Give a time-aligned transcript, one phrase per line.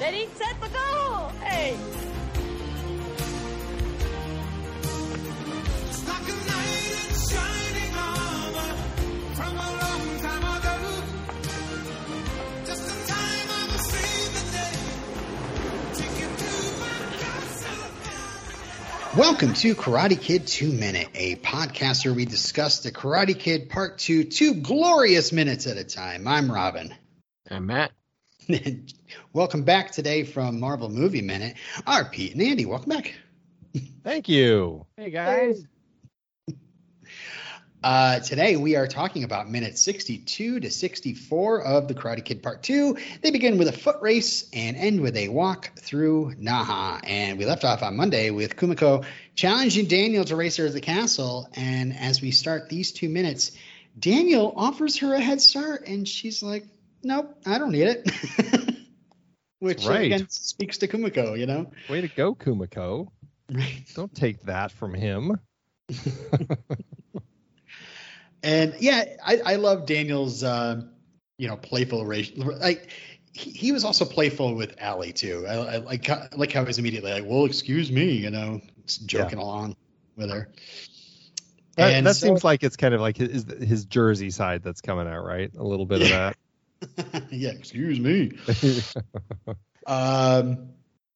[0.00, 1.28] Ready, set, go!
[1.42, 1.76] Hey!
[19.16, 23.98] Welcome to Karate Kid 2 Minute, a podcast where we discuss the Karate Kid Part
[23.98, 26.28] 2 two glorious minutes at a time.
[26.28, 26.94] I'm Robin.
[27.50, 27.90] I'm Matt.
[29.32, 31.56] welcome back today from Marvel Movie Minute.
[31.86, 33.14] Our Pete and Andy, welcome back.
[34.02, 34.86] Thank you.
[34.96, 35.66] Hey guys.
[37.82, 42.62] Uh, today we are talking about minutes 62 to 64 of the Karate Kid Part
[42.62, 42.96] 2.
[43.22, 47.00] They begin with a foot race and end with a walk through Naha.
[47.04, 49.04] And we left off on Monday with Kumiko
[49.34, 51.48] challenging Daniel to race her to the castle.
[51.54, 53.52] And as we start these two minutes,
[53.98, 56.64] Daniel offers her a head start, and she's like,
[57.02, 58.10] "Nope, I don't need it."
[59.60, 60.12] Which right.
[60.12, 61.72] again speaks to Kumiko, you know.
[61.88, 63.08] Way to go, Kumiko.
[63.50, 63.84] Right.
[63.94, 65.38] Don't take that from him.
[68.42, 70.82] And yeah, I, I love Daniel's, uh,
[71.38, 72.30] you know, playful race.
[72.36, 72.90] Like
[73.32, 75.44] he, he, was also playful with Allie too.
[75.46, 78.60] I, I like I like how he's immediately like, "Well, excuse me," you know,
[79.06, 79.44] joking yeah.
[79.44, 79.76] along
[80.16, 80.48] with her.
[81.76, 84.80] That, and that so, seems like it's kind of like his his Jersey side that's
[84.80, 85.52] coming out, right?
[85.56, 86.06] A little bit yeah.
[86.06, 86.36] of that.
[87.30, 88.32] yeah, excuse me.
[89.86, 90.68] um,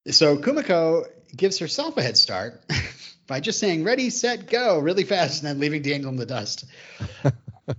[0.08, 1.04] so Kumiko
[1.36, 2.64] gives herself a head start
[3.26, 6.64] by just saying ready, set, go really fast and then leaving Daniel in the dust.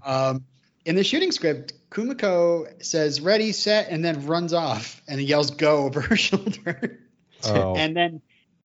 [0.03, 0.45] um,
[0.85, 5.85] in the shooting script, Kumiko says ready, set, and then runs off and yells go
[5.85, 6.99] over her shoulder.
[7.45, 7.75] Oh.
[7.75, 8.21] and then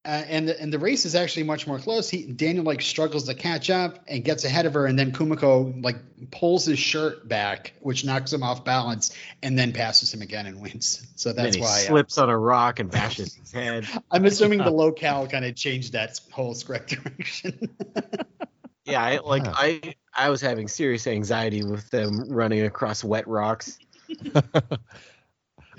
[0.09, 2.09] uh, and the, and the race is actually much more close.
[2.09, 5.83] He Daniel like struggles to catch up and gets ahead of her, and then Kumiko
[5.83, 5.97] like
[6.31, 10.59] pulls his shirt back, which knocks him off balance, and then passes him again and
[10.59, 11.05] wins.
[11.15, 13.87] So that's he why uh, slips uh, on a rock and bashes his head.
[14.11, 17.69] I'm assuming the locale kind of changed that whole script direction.
[18.85, 23.77] yeah, I, like I I was having serious anxiety with them running across wet rocks.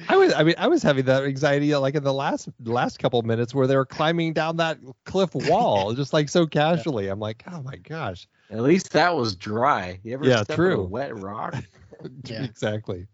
[0.08, 3.20] I was, I mean, I was having that anxiety like in the last last couple
[3.22, 7.08] minutes where they were climbing down that cliff wall, just like so casually.
[7.08, 8.26] I'm like, oh my gosh.
[8.50, 10.00] At least that was dry.
[10.02, 10.74] You ever yeah, step true.
[10.74, 11.54] on a wet rock?
[12.24, 12.44] yeah.
[12.44, 13.06] Exactly.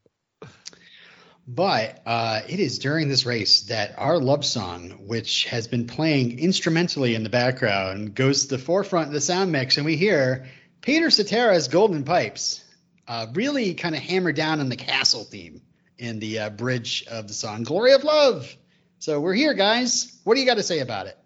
[1.49, 6.41] But uh, it is during this race that our love song, which has been playing
[6.41, 10.47] instrumentally in the background, goes to the forefront of the sound mix, and we hear
[10.81, 12.65] Peter Cetera's Golden Pipes
[13.07, 15.63] uh, really kind of hammer down on the castle theme
[15.99, 18.55] in the uh, bridge of the song "Glory of Love."
[18.99, 20.19] So we're here, guys.
[20.25, 21.19] What do you got to say about it?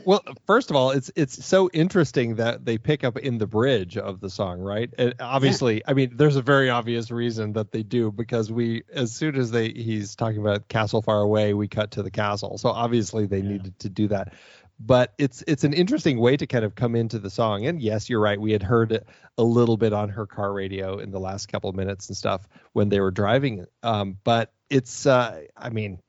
[0.04, 3.96] well, first of all, it's it's so interesting that they pick up in the bridge
[3.96, 4.92] of the song, right?
[4.98, 5.82] And obviously, yeah.
[5.88, 9.50] I mean, there's a very obvious reason that they do because we, as soon as
[9.50, 12.58] they he's talking about castle far away, we cut to the castle.
[12.58, 13.50] So obviously, they yeah.
[13.50, 14.34] needed to do that
[14.80, 17.66] but it's it's an interesting way to kind of come into the song.
[17.66, 18.40] And yes, you're right.
[18.40, 19.04] We had heard
[19.36, 22.48] a little bit on her car radio in the last couple of minutes and stuff
[22.72, 23.66] when they were driving.
[23.82, 26.00] Um, but it's uh, I mean,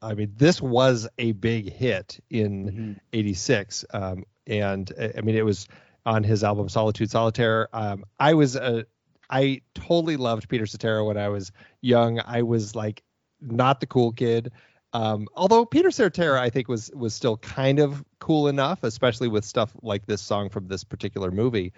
[0.00, 4.04] I mean, this was a big hit in '86, mm-hmm.
[4.04, 5.68] um, and I mean, it was
[6.04, 7.68] on his album Solitude Solitaire.
[7.72, 8.84] Um, I was a
[9.30, 12.20] I totally loved Peter Cetera when I was young.
[12.20, 13.02] I was like
[13.40, 14.52] not the cool kid.
[14.92, 19.44] Um, although Peter Cetera, I think was was still kind of cool enough, especially with
[19.44, 21.72] stuff like this song from this particular movie.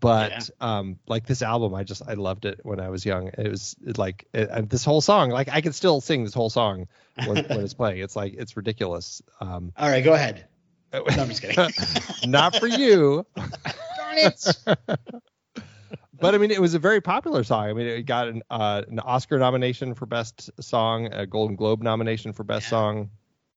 [0.00, 0.78] But yeah.
[0.78, 3.28] um, like this album, I just I loved it when I was young.
[3.28, 6.50] It was it, like it, this whole song, like I could still sing this whole
[6.50, 8.00] song when, when it's playing.
[8.00, 9.22] It's like it's ridiculous.
[9.40, 10.48] Um, All right, go ahead.
[10.92, 11.70] No, I'm just kidding.
[12.30, 13.24] Not for you.
[13.36, 14.56] Darn it
[16.20, 17.68] but I mean, it was a very popular song.
[17.68, 21.82] I mean, it got an, uh, an Oscar nomination for Best Song, a Golden Globe
[21.82, 22.70] nomination for Best yeah.
[22.70, 23.10] Song.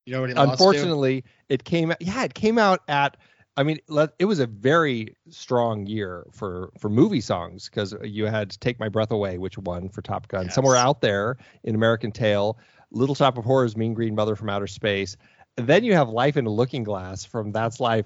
[0.05, 0.31] You know what?
[0.31, 1.91] Unfortunately, it came.
[1.91, 3.17] Out yeah, it came out at.
[3.57, 3.79] I mean,
[4.17, 8.89] it was a very strong year for for movie songs because you had "Take My
[8.89, 10.45] Breath Away," which won for Top Gun.
[10.45, 10.55] Yes.
[10.55, 12.57] Somewhere out there in American Tail,
[12.91, 15.17] Little Shop of Horrors, Mean Green Mother from Outer Space.
[15.57, 18.05] And then you have "Life in a Looking Glass" from That's Life.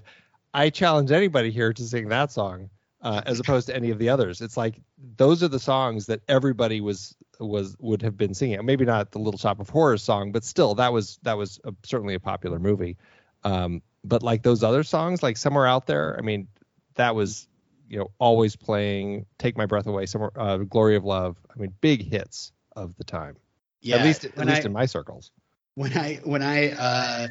[0.54, 2.70] I challenge anybody here to sing that song
[3.06, 4.42] uh, as opposed to any of the others.
[4.42, 4.82] It's like
[5.16, 8.66] those are the songs that everybody was was would have been singing.
[8.66, 11.74] Maybe not the Little Shop of Horrors song, but still that was that was a,
[11.84, 12.98] certainly a popular movie.
[13.44, 16.48] Um, but like those other songs, like Somewhere Out There, I mean,
[16.96, 17.48] that was
[17.88, 19.28] you know always playing.
[19.38, 21.38] Take My Breath Away, Somewhere, uh, Glory of Love.
[21.56, 23.36] I mean, big hits of the time.
[23.82, 25.30] Yeah, at least at least I, in my circles.
[25.76, 27.28] When I when I uh,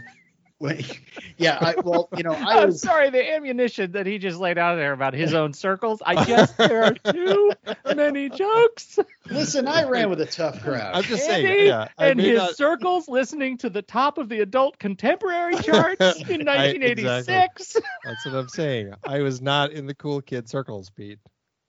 [1.37, 4.59] yeah, I, well, you know, I I'm was sorry, the ammunition that he just laid
[4.59, 6.03] out there about his own circles.
[6.05, 7.53] I guess there are too
[7.95, 8.99] many jokes.
[9.31, 9.67] listen.
[9.69, 10.95] I ran with a tough crowd.
[10.95, 11.89] I'm just Andy saying, yeah.
[11.99, 16.49] I and his not- circles listening to the top of the adult contemporary charts in
[16.49, 17.77] I- 1986.
[18.05, 18.95] That's what I'm saying.
[19.07, 21.19] I was not in the cool kid circles, Pete.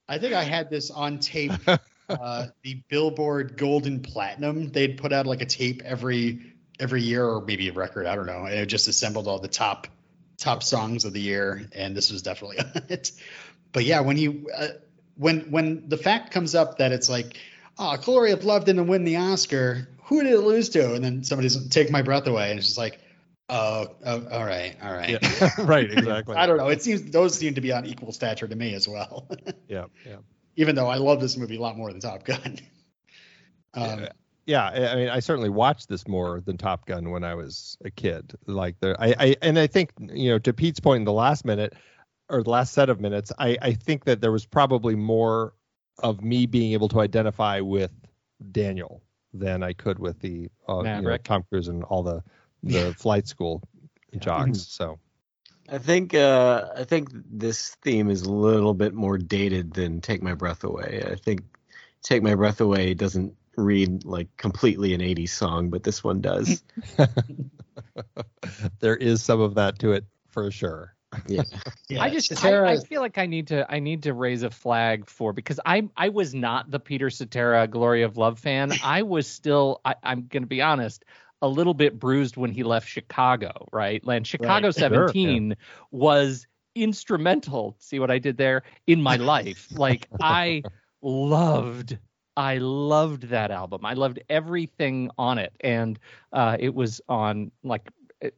[0.08, 1.52] I think I had this on tape.
[2.08, 4.70] Uh, the Billboard Golden Platinum.
[4.70, 8.06] They'd put out like a tape every every year, or maybe a record.
[8.06, 8.44] I don't know.
[8.44, 9.88] And it just assembled all the top
[10.38, 12.58] top songs of the year, and this was definitely
[12.88, 13.12] it.
[13.72, 14.68] But yeah, when you uh,
[15.16, 17.36] when when the fact comes up that it's like,
[17.78, 19.88] oh, Glory of Love didn't win the Oscar.
[20.04, 20.94] Who did it lose to?
[20.94, 23.00] And then somebody's take my breath away, and it's just like,
[23.48, 25.10] oh, oh all right, all right.
[25.10, 25.50] Yeah.
[25.58, 26.36] right, exactly.
[26.36, 26.68] I don't know.
[26.68, 29.28] It seems those seem to be on equal stature to me as well.
[29.68, 30.16] Yeah, yeah.
[30.56, 32.58] Even though I love this movie a lot more than Top Gun.
[33.74, 34.08] Um, Yeah.
[34.46, 37.76] Yeah I I mean, I certainly watched this more than Top Gun when I was
[37.84, 38.34] a kid.
[38.46, 41.44] Like the, I, I, and I think you know, to Pete's point in the last
[41.44, 41.74] minute
[42.28, 45.54] or the last set of minutes, I, I think that there was probably more
[45.98, 47.92] of me being able to identify with
[48.52, 49.02] Daniel
[49.32, 52.22] than I could with the uh, you know, Tom Cruise and all the
[52.62, 53.62] the flight school
[54.18, 54.60] jocks.
[54.60, 54.98] So
[55.68, 60.22] I think uh, I think this theme is a little bit more dated than "Take
[60.22, 61.42] My Breath Away." I think
[62.02, 66.62] "Take My Breath Away" doesn't read like completely an '80s song, but this one does.
[68.80, 70.94] there is some of that to it for sure.
[71.28, 71.42] Yeah,
[71.88, 74.42] yeah, I just I, Cetera- I feel like I need to I need to raise
[74.42, 78.78] a flag for because I I was not the Peter Cetera Glory of Love fan.
[78.82, 81.04] I was still I, I'm gonna be honest
[81.42, 84.02] a little bit bruised when he left Chicago, right?
[84.06, 84.74] And Chicago Right.
[84.74, 85.56] Sure, 17
[85.90, 87.76] was instrumental.
[87.78, 89.68] See what I did there in my life.
[89.72, 90.64] like I
[91.02, 91.98] loved
[92.36, 93.84] I loved that album.
[93.84, 95.98] I loved everything on it, and
[96.32, 97.90] uh, it was on like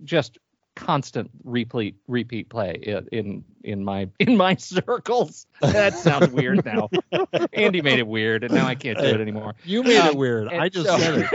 [0.05, 0.39] just
[0.77, 2.81] constant repeat repeat play
[3.11, 5.47] in in my in my circles.
[5.61, 6.89] That sounds weird now.
[7.53, 9.55] Andy made it weird, and now I can't do it anymore.
[9.65, 10.49] You made Um, it weird.
[10.53, 11.29] and I just so- said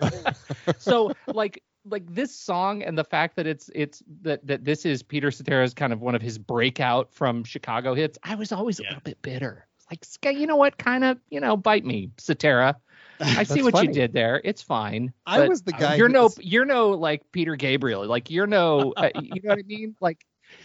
[0.00, 0.36] it.
[0.78, 5.02] so like like this song and the fact that it's it's that that this is
[5.02, 8.18] Peter Cetera's kind of one of his breakout from Chicago hits.
[8.22, 9.66] I was always a little bit bitter.
[9.92, 10.78] Like, you know what?
[10.78, 12.76] Kind of, you know, bite me, Cetera.
[13.20, 13.88] I see what funny.
[13.88, 14.40] you did there.
[14.42, 15.12] It's fine.
[15.26, 15.96] I was the guy.
[15.96, 18.06] You're no, was- you're no like Peter Gabriel.
[18.06, 19.94] Like you're no, uh, you know what I mean?
[20.00, 20.24] Like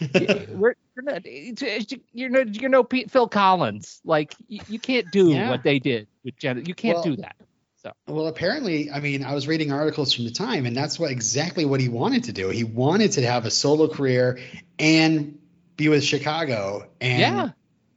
[0.50, 1.24] we're, you're not,
[2.12, 4.00] you're no, you're no Pete, Phil Collins.
[4.04, 5.50] Like you, you can't do Yeah.
[5.50, 6.34] what they did with.
[6.42, 7.36] You can't Well, do that.
[7.82, 11.12] So Well, apparently, I mean, I was reading articles from the time, and that's what
[11.12, 12.48] exactly what he wanted to do.
[12.48, 14.40] He wanted to have a solo career
[14.80, 15.38] and
[15.76, 17.48] be with Chicago, and Yeah.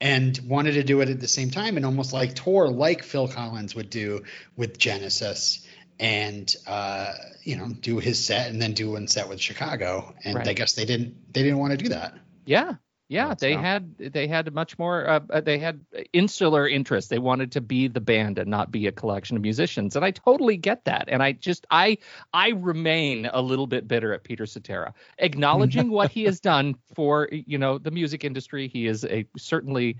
[0.01, 3.27] And wanted to do it at the same time, and almost like tour like Phil
[3.27, 4.23] Collins would do
[4.57, 5.65] with Genesis,
[5.99, 7.13] and uh,
[7.43, 10.13] you know, do his set and then do one set with Chicago.
[10.23, 12.17] And I guess they didn't they didn't want to do that.
[12.45, 12.73] Yeah,
[13.11, 15.05] yeah, they had they had much more.
[15.05, 15.81] Uh, uh, they had
[16.13, 17.09] insular interest.
[17.09, 20.11] They wanted to be the band and not be a collection of musicians, and I
[20.11, 21.09] totally get that.
[21.09, 21.97] And I just I
[22.33, 27.27] I remain a little bit bitter at Peter Cetera, acknowledging what he has done for
[27.31, 28.69] you know the music industry.
[28.69, 29.97] He is a certainly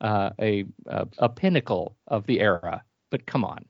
[0.00, 2.82] uh, a, a a pinnacle of the era.
[3.10, 3.66] But come on,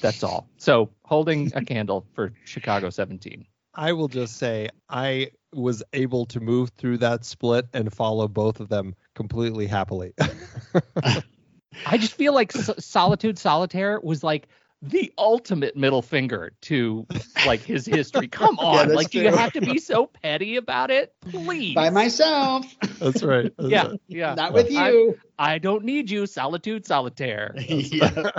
[0.00, 0.48] that's all.
[0.56, 3.44] So holding a candle for Chicago 17.
[3.74, 8.60] I will just say I was able to move through that split and follow both
[8.60, 10.12] of them completely happily.
[11.86, 14.48] I just feel like Solitude Solitaire was like
[14.82, 17.06] the ultimate middle finger to
[17.46, 18.28] like his history.
[18.28, 21.14] Come on, that's like do you have to be so petty about it?
[21.30, 21.74] Please.
[21.74, 22.66] By myself,
[22.98, 23.52] That's right.
[23.56, 24.00] That's yeah, right.
[24.08, 24.34] yeah.
[24.34, 25.18] not with I- you.
[25.38, 27.54] I don't need you, Solitude Solitaire.
[27.56, 28.30] yeah.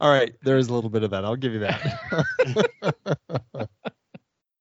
[0.00, 1.24] All right, there is a little bit of that.
[1.24, 3.68] I'll give you that.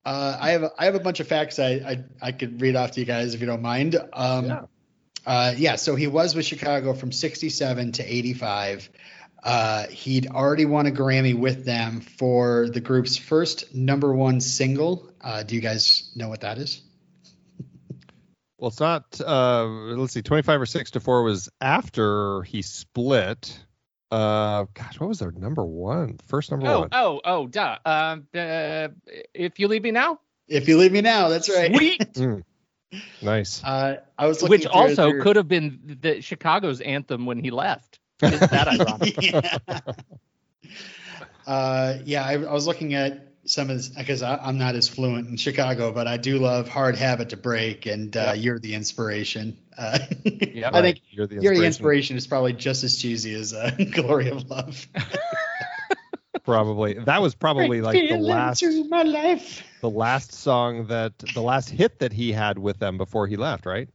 [0.09, 2.75] Uh, I have a, I have a bunch of facts I, I I could read
[2.75, 3.95] off to you guys if you don't mind.
[4.11, 4.61] Um, Yeah.
[5.23, 5.75] Uh, yeah.
[5.75, 8.89] So he was with Chicago from '67 to '85.
[9.43, 15.13] Uh, he'd already won a Grammy with them for the group's first number one single.
[15.21, 16.81] Uh, do you guys know what that is?
[18.57, 19.21] well, it's not.
[19.21, 23.63] Uh, let's see, twenty-five or six to four was after he split.
[24.11, 26.17] Uh, gosh, what was their number one?
[26.27, 26.89] First number Oh, one.
[26.91, 27.77] oh, oh, duh.
[27.85, 28.87] Um, uh,
[29.33, 31.73] if you leave me now, If you leave me now, that's right.
[31.75, 31.99] sweet.
[32.13, 32.43] Mm.
[33.21, 33.63] Nice.
[33.63, 37.51] Uh, I was looking Which also their- could have been the Chicago's anthem when he
[37.51, 37.99] left.
[38.23, 39.21] Is that ironic?
[39.21, 39.79] yeah.
[41.45, 45.27] Uh, yeah, I, I was looking at some of this because I'm not as fluent
[45.29, 49.57] in Chicago, but I do love "Hard Habit to Break" and uh, "You're the Inspiration."
[49.79, 49.97] Uh.
[49.97, 51.65] I think you're the "You're the inspiration.
[51.65, 54.85] Inspiration" is probably just as cheesy as uh, "Glory of Love."
[56.43, 62.11] probably that was probably like the last the last song that the last hit that
[62.11, 63.87] he had with them before he left, right?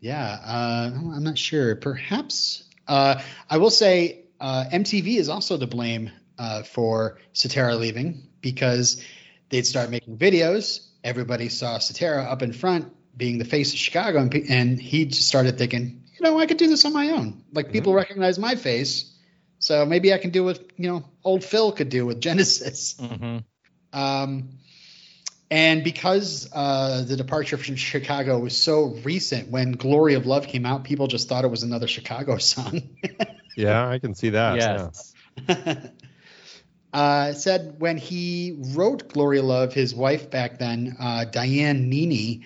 [0.00, 1.76] Yeah, uh, I'm not sure.
[1.76, 8.28] Perhaps uh, I will say uh, MTV is also to blame uh, for Cetera leaving
[8.40, 9.02] because
[9.50, 10.88] they'd start making videos.
[11.04, 15.28] Everybody saw Cetera up in front being the face of Chicago, and, and he just
[15.28, 17.44] started thinking, you know, I could do this on my own.
[17.52, 19.12] Like people recognize my face,
[19.58, 22.96] so maybe I can do what you know old Phil could do with Genesis.
[22.98, 23.38] hmm
[23.92, 24.48] Um,
[25.50, 30.64] and because uh, the departure from Chicago was so recent, when "Glory of Love" came
[30.64, 32.80] out, people just thought it was another Chicago song.
[33.56, 34.56] Yeah, I can see that.
[34.56, 35.86] yeah.
[36.92, 42.42] Uh, said when he wrote "Glory of Love," his wife back then, uh, Diane Nini,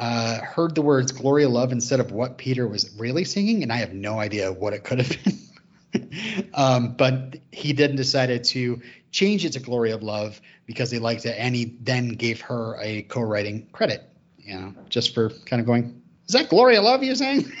[0.00, 3.70] uh, heard the words "Glory of Love" instead of what Peter was really singing, and
[3.70, 6.48] I have no idea what it could have been.
[6.54, 8.80] um, but he then decided to
[9.10, 12.78] change it to "Glory of Love" because he liked it, and he then gave her
[12.80, 14.02] a co-writing credit.
[14.38, 17.52] You know, just for kind of going, "Is that Glory of Love you're saying?"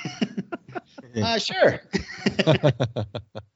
[1.22, 1.80] uh, sure.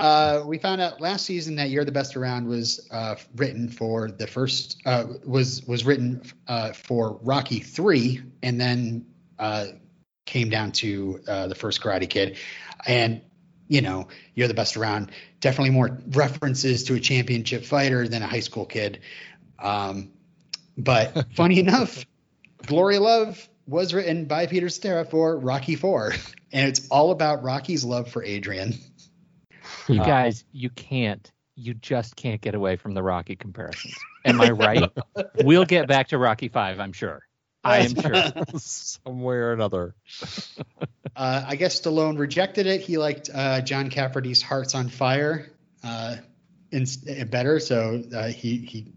[0.00, 4.10] Uh, we found out last season that "You're the Best Around" was uh, written for
[4.10, 9.04] the first uh, was was written uh, for Rocky three, and then
[9.38, 9.66] uh,
[10.24, 12.38] came down to uh, the first Karate Kid,
[12.86, 13.20] and
[13.68, 18.26] you know, "You're the Best Around" definitely more references to a championship fighter than a
[18.26, 19.00] high school kid.
[19.58, 20.12] Um,
[20.78, 22.06] but funny enough,
[22.64, 26.14] "Glory Love" was written by Peter Cetera for Rocky four,
[26.52, 28.78] and it's all about Rocky's love for Adrian.
[29.88, 31.30] You Uh, guys, you can't.
[31.56, 33.94] You just can't get away from the Rocky comparisons.
[34.24, 34.90] Am I right?
[35.44, 37.20] we'll get back to Rocky Five, I'm sure.
[37.62, 38.14] I am sure.
[38.58, 39.94] Some way or another.
[41.16, 42.82] Uh, I guess Stallone rejected it.
[42.82, 45.50] He liked uh, John Cafferty's "Hearts on Fire"
[45.82, 46.16] uh,
[46.70, 46.86] in,
[47.20, 48.92] uh, better, so uh, he he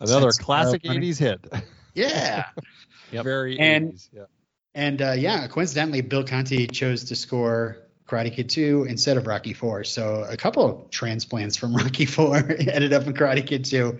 [0.00, 1.10] Another classic irony.
[1.10, 1.44] 80s hit.
[1.92, 2.46] yeah.
[3.10, 3.24] Yep.
[3.24, 4.08] Very And- 80s.
[4.12, 4.22] Yeah.
[4.76, 9.52] And uh, yeah, coincidentally, Bill Conti chose to score Karate Kid 2 instead of Rocky
[9.52, 9.84] 4.
[9.84, 13.98] So a couple of transplants from Rocky 4 ended up in Karate Kid 2.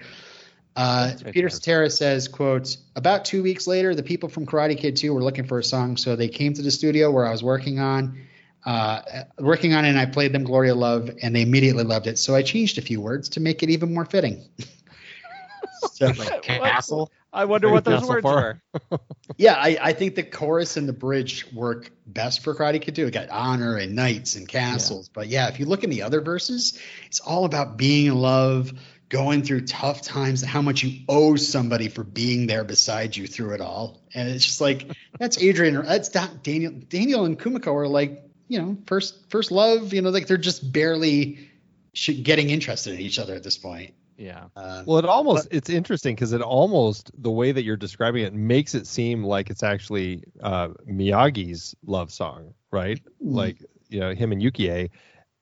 [0.77, 1.65] Uh, Peter fantastic.
[1.65, 5.47] Cetera says, quote, about two weeks later, the people from Karate Kid 2 were looking
[5.47, 5.97] for a song.
[5.97, 8.21] So they came to the studio where I was working on,
[8.67, 9.01] uh,
[9.39, 12.19] working on it, and I played them Glory of Love, and they immediately loved it.
[12.19, 14.45] So I changed a few words to make it even more fitting.
[15.93, 17.11] so, Like Castle.
[17.37, 18.61] I wonder what those so words were.
[19.39, 23.09] Yeah, I, I think the chorus and the bridge work best for Karate Kid 2.
[23.09, 25.11] It got honor and knights and castles.
[25.11, 28.73] But yeah, if you look in the other verses, it's all about being in love,
[29.11, 33.27] going through tough times, and how much you owe somebody for being there beside you
[33.27, 34.01] through it all.
[34.15, 35.77] And it's just like that's Adrian.
[35.77, 36.73] or That's not Daniel.
[36.73, 39.93] Daniel and Kumiko are like you know first first love.
[39.93, 41.51] You know, like they're just barely
[41.93, 43.93] getting interested in each other at this point.
[44.17, 44.45] Yeah.
[44.57, 48.33] Uh, Well, it almost it's interesting because it almost the way that you're describing it
[48.33, 53.01] makes it seem like it's actually uh, Miyagi's love song, right?
[53.21, 53.59] Like
[53.89, 54.91] you know him and Yukie,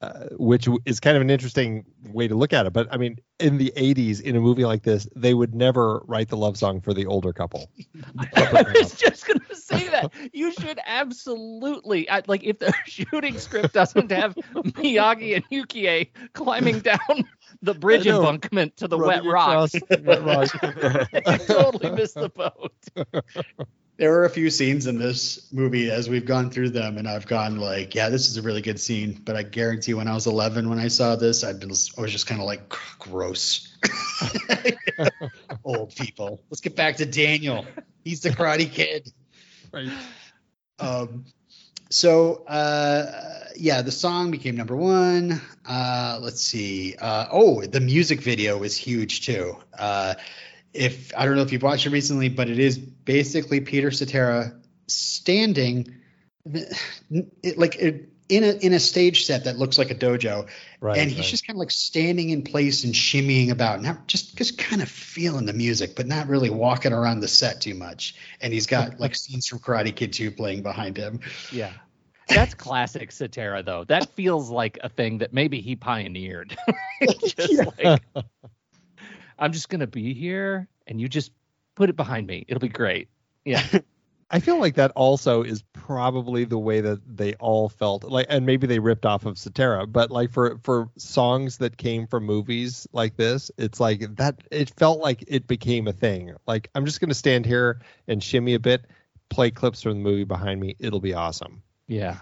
[0.00, 2.73] uh, which is kind of an interesting way to look at it.
[2.73, 6.28] But I mean, in the '80s, in a movie like this, they would never write
[6.28, 7.71] the love song for the older couple.
[8.37, 10.12] I was just going to say that.
[10.33, 16.81] You should absolutely I, like if the shooting script doesn't have Miyagi and Yukie climbing
[16.81, 16.99] down
[17.64, 19.75] the bridge I embankment to the wet Running rock.
[19.75, 21.09] across wet rock.
[21.12, 22.73] you totally missed the boat.
[23.97, 27.26] there are a few scenes in this movie as we've gone through them and i've
[27.28, 30.26] gone like yeah this is a really good scene but i guarantee when i was
[30.26, 32.68] 11 when i saw this i'd been i was just kind of like
[32.99, 33.76] gross
[35.64, 37.64] old people let's get back to daniel
[38.04, 39.09] he's the karate kid
[39.73, 39.88] Right.
[40.80, 41.25] um
[41.94, 48.20] so uh yeah the song became number one uh let's see uh oh the music
[48.20, 50.14] video was huge too uh
[50.74, 54.52] if I don't know if you've watched it recently, but it is basically Peter Cetera
[54.88, 55.94] standing,
[56.44, 60.48] it, like it, in a in a stage set that looks like a dojo,
[60.80, 60.98] Right.
[60.98, 61.28] and he's right.
[61.28, 64.88] just kind of like standing in place and shimmying about, not just just kind of
[64.88, 68.16] feeling the music, but not really walking around the set too much.
[68.40, 71.20] And he's got like scenes from Karate Kid 2 playing behind him.
[71.52, 71.72] Yeah.
[72.28, 73.85] That's classic Cetera, though.
[73.85, 76.57] That feels like a thing that maybe he pioneered.
[77.23, 78.02] just like,
[79.38, 81.33] I'm just going to be here and you just
[81.75, 82.45] put it behind me.
[82.49, 83.09] It'll be great.
[83.45, 83.64] Yeah.
[84.31, 88.47] I feel like that also is probably the way that they all felt like, and
[88.47, 92.88] maybe they ripped off of Cetera, but like for for songs that came from movies
[92.93, 94.43] like this, it's like that.
[94.50, 96.35] It felt like it became a thing.
[96.47, 98.87] Like I'm just gonna stand here and shimmy a bit,
[99.28, 100.75] play clips from the movie behind me.
[100.81, 101.62] It'll be awesome.
[101.87, 102.19] Yeah.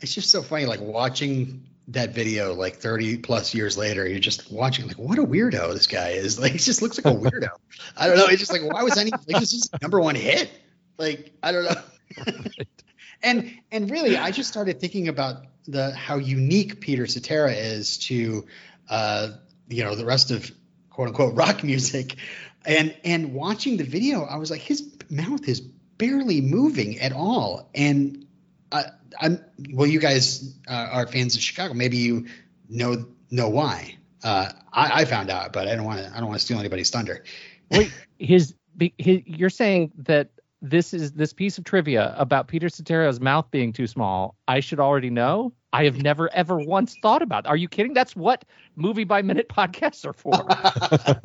[0.00, 4.50] It's just so funny, like watching that video like 30 plus years later, you're just
[4.50, 6.38] watching like, what a weirdo this guy is.
[6.40, 7.48] Like, he just looks like a weirdo.
[7.96, 8.26] I don't know.
[8.26, 10.50] It's just like, why was any like this is number one hit?
[10.98, 12.24] Like, I don't know.
[13.22, 18.46] and and really, I just started thinking about the how unique Peter Cetera is to,
[18.88, 19.30] uh,
[19.68, 20.50] you know, the rest of
[20.88, 22.16] quote unquote rock music,
[22.64, 27.68] and and watching the video, I was like, his mouth is barely moving at all,
[27.74, 28.26] and
[28.72, 28.82] uh,
[29.20, 31.74] I'm well, you guys uh, are fans of Chicago.
[31.74, 32.26] Maybe you
[32.68, 33.96] know know why.
[34.22, 36.10] Uh, I, I, found out, but I don't want to.
[36.14, 37.24] I don't want to steal anybody's thunder.
[37.70, 38.54] Wait, his,
[38.98, 40.28] his, you're saying that
[40.60, 44.36] this is this piece of trivia about Peter Cetera's mouth being too small.
[44.46, 45.52] I should already know.
[45.72, 47.46] I have never ever once thought about.
[47.46, 47.94] Are you kidding?
[47.94, 48.44] That's what
[48.76, 50.32] movie by minute podcasts are for.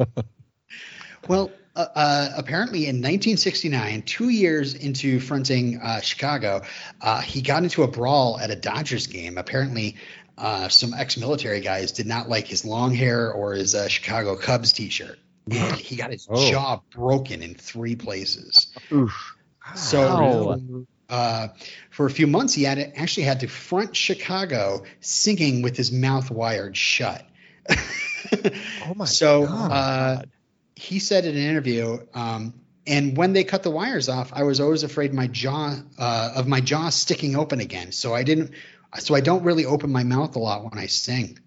[1.28, 6.62] well, uh, uh, apparently in 1969, two years into fronting uh, Chicago,
[7.02, 9.38] uh, he got into a brawl at a Dodgers game.
[9.38, 9.98] Apparently,
[10.38, 14.72] uh, some ex-military guys did not like his long hair or his uh, Chicago Cubs
[14.72, 15.20] T-shirt,
[15.52, 16.50] and he got his oh.
[16.50, 18.68] jaw broken in three places.
[18.92, 19.36] Oof.
[19.76, 20.86] So.
[21.90, 26.32] for a few months, he had actually had to front Chicago singing with his mouth
[26.32, 27.26] wired shut.
[27.70, 30.30] oh my so, God
[30.76, 32.54] he said in an interview, um,
[32.88, 36.48] and when they cut the wires off, I was always afraid my jaw uh, of
[36.48, 37.92] my jaw sticking open again.
[37.92, 38.52] So I didn't.
[39.00, 41.40] So I don't really open my mouth a lot when I sing.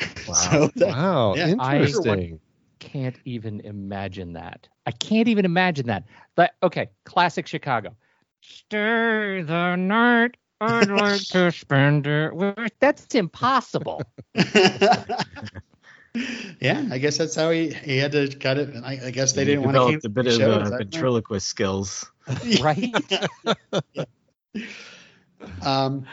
[0.26, 0.34] Wow!
[0.34, 1.34] so that, wow!
[1.34, 2.40] Yeah, Interesting.
[2.40, 4.68] I can't even imagine that.
[4.86, 6.04] I can't even imagine that.
[6.34, 7.94] But okay, classic Chicago.
[8.40, 10.36] Stay the night.
[10.60, 12.34] I'd like to spend it.
[12.34, 12.72] With...
[12.80, 14.02] That's impossible.
[16.60, 18.70] yeah, I guess that's how he he had to cut it.
[18.70, 21.46] And I, I guess they he didn't want to keep a bit of uh, ventriloquist
[21.46, 22.10] skills,
[22.60, 22.92] right?
[23.92, 24.04] yeah.
[25.62, 26.06] Um,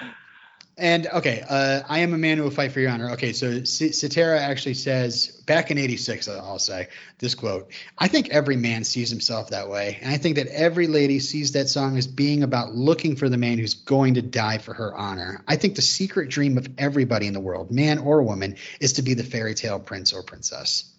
[0.80, 3.12] and okay, uh, I am a man who will fight for your honor.
[3.12, 6.88] Okay, so C- Cetera actually says back in '86, I'll say
[7.20, 10.88] this quote: "I think every man sees himself that way, and I think that every
[10.88, 14.58] lady sees that song as being about looking for the man who's going to die
[14.58, 15.44] for her honor.
[15.48, 19.02] I think the secret dream of everybody in the world, man or woman, is to
[19.02, 20.92] be the fairy tale prince or princess.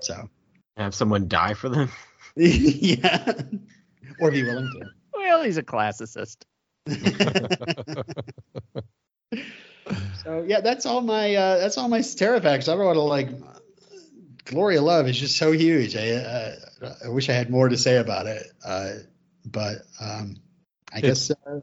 [0.00, 0.28] So,
[0.76, 1.90] have someone die for them.
[2.36, 3.32] yeah,
[4.20, 4.90] or be willing to.
[5.14, 6.44] Well, he's a classicist.
[10.22, 12.68] so yeah, that's all my uh, that's all my Terra facts.
[12.68, 13.30] I don't want to like
[14.44, 15.94] Glory of Love is just so huge.
[15.94, 16.56] I, uh,
[17.04, 18.92] I wish I had more to say about it, uh,
[19.44, 20.36] but um,
[20.92, 21.30] I it's, guess.
[21.46, 21.60] Uh,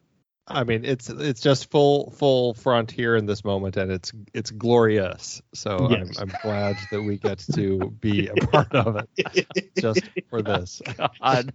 [0.47, 4.51] I mean, it's it's just full full front here in this moment, and it's it's
[4.51, 5.41] glorious.
[5.56, 6.19] So yes.
[6.19, 10.82] I'm, I'm glad that we get to be a part of it, just for this.
[11.19, 11.51] God.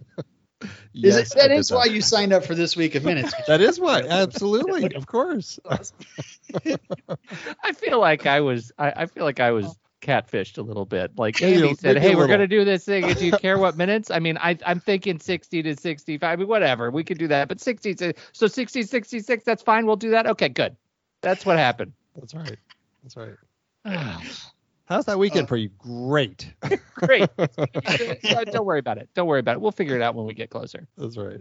[0.93, 3.33] Yes, is it, that is why you signed up for this week of minutes.
[3.47, 5.59] that is why, absolutely, of course.
[5.69, 8.71] I feel like I was.
[8.77, 11.17] I, I, feel like I was catfished a little bit.
[11.17, 13.11] Like Andy said, "Hey, we're gonna do this thing.
[13.13, 16.27] Do you care what minutes?" I mean, I, I'm thinking 60 to 65.
[16.27, 17.47] I mean, whatever, we could do that.
[17.47, 19.85] But 60, to, so 60, 66, that's fine.
[19.85, 20.27] We'll do that.
[20.27, 20.75] Okay, good.
[21.21, 21.93] That's what happened.
[22.15, 22.57] That's right.
[23.03, 23.35] That's right.
[23.83, 24.21] Ah.
[24.91, 25.69] How's that weekend uh, for you?
[25.77, 26.53] Great.
[26.95, 27.29] Great.
[28.51, 29.07] Don't worry about it.
[29.15, 29.61] Don't worry about it.
[29.61, 30.85] We'll figure it out when we get closer.
[30.97, 31.39] That's right.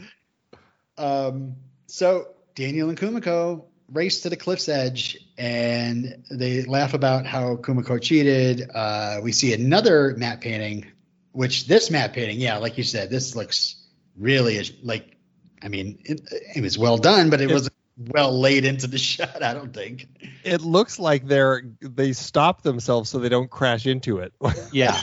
[0.97, 1.57] Um,
[1.89, 8.01] so Daniel and Kumiko race to the cliff's edge and they laugh about how Kumiko
[8.01, 8.71] cheated.
[8.73, 10.87] Uh, we see another matte painting,
[11.33, 13.85] which this matte painting, yeah, like you said, this looks
[14.17, 15.17] really like,
[15.61, 16.21] I mean, it,
[16.55, 19.43] it was well done, but it, it wasn't well laid into the shot.
[19.43, 20.09] I don't think
[20.45, 24.33] it looks like they're they stop themselves so they don't crash into it.
[24.73, 25.01] Yeah,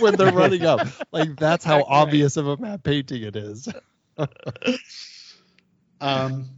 [0.00, 3.68] when they're running up, like that's how obvious of a matte painting it is.
[6.00, 6.48] um,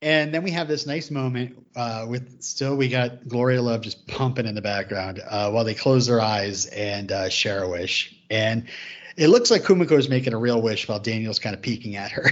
[0.00, 3.82] and then we have this nice moment uh, with still we got Glory of Love
[3.82, 7.68] just pumping in the background uh, while they close their eyes and uh, share a
[7.68, 8.68] wish, and
[9.16, 12.10] it looks like Kumiko is making a real wish while Daniel's kind of peeking at
[12.12, 12.30] her.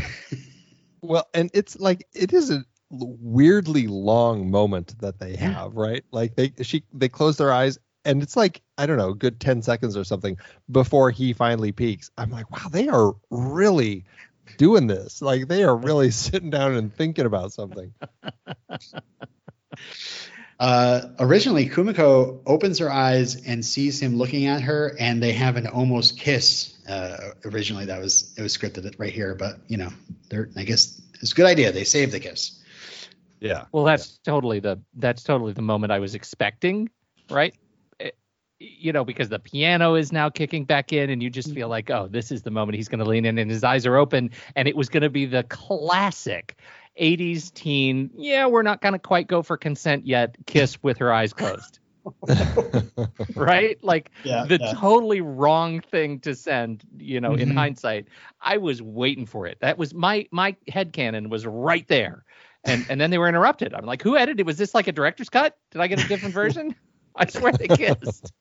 [1.03, 5.81] well, and it's like it is a weirdly long moment that they have, yeah.
[5.81, 6.05] right?
[6.11, 9.63] Like they she they close their eyes and it's like I don't know, good 10
[9.63, 10.39] seconds or something
[10.71, 12.11] before he finally peaks.
[12.19, 14.05] I'm like, wow, they are really
[14.57, 15.23] doing this.
[15.23, 17.95] Like they are really sitting down and thinking about something.
[20.59, 25.57] Uh, originally, Kumiko opens her eyes and sees him looking at her, and they have
[25.57, 26.79] an almost kiss.
[26.87, 29.89] Uh, originally, that was it was scripted right here, but you know,
[30.29, 31.73] they're I guess it's a good idea.
[31.73, 32.60] They saved the kiss.
[33.41, 33.65] Yeah.
[33.73, 34.33] Well, that's yeah.
[34.33, 36.91] totally the that's totally the moment I was expecting,
[37.31, 37.55] right?
[37.99, 38.17] It,
[38.61, 41.69] eh, you know, because the piano is now kicking back in, and you just feel
[41.69, 43.97] like, oh, this is the moment he's going to lean in, and his eyes are
[43.97, 46.57] open, and it was going to be the classic
[47.01, 48.11] '80s teen.
[48.17, 50.37] Yeah, we're not gonna quite go for consent yet.
[50.47, 51.79] Kiss with her eyes closed.
[53.37, 53.83] right?
[53.83, 54.73] Like Yeah, the yeah.
[54.75, 57.55] totally wrong thing to send, you know, in Mhm.
[57.55, 58.09] hindsight.
[58.41, 59.59] I was waiting for it.
[59.61, 62.25] That was my my head canon was right there.
[62.65, 63.75] And and then they were interrupted.
[63.75, 64.47] I'm like, who edited?
[64.47, 65.57] Was this like a director's cut?
[65.71, 66.75] Did I get a different version?
[67.17, 68.33] I swear they kissed.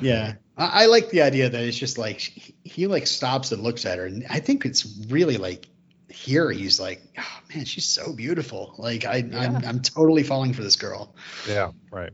[0.00, 3.62] Yeah, I, I like the idea that it's just like he, he like stops and
[3.62, 5.66] looks at her, and I think it's really like
[6.08, 8.74] here he's like, oh man, she's so beautiful.
[8.78, 11.14] Like I, I'm, I'm totally falling for this girl.
[11.48, 12.12] yeah, right.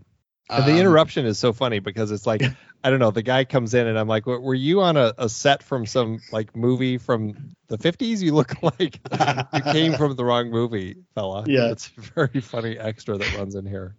[0.51, 2.43] And the Um, interruption is so funny because it's like
[2.83, 3.11] I don't know.
[3.11, 5.87] The guy comes in and I'm like, "Were were you on a, a set from
[5.87, 8.21] some like movie from the 50s?
[8.23, 8.99] You look like
[9.55, 11.71] you came from the wrong movie, fella." Yeah.
[11.71, 13.97] it's a very funny extra that runs in here.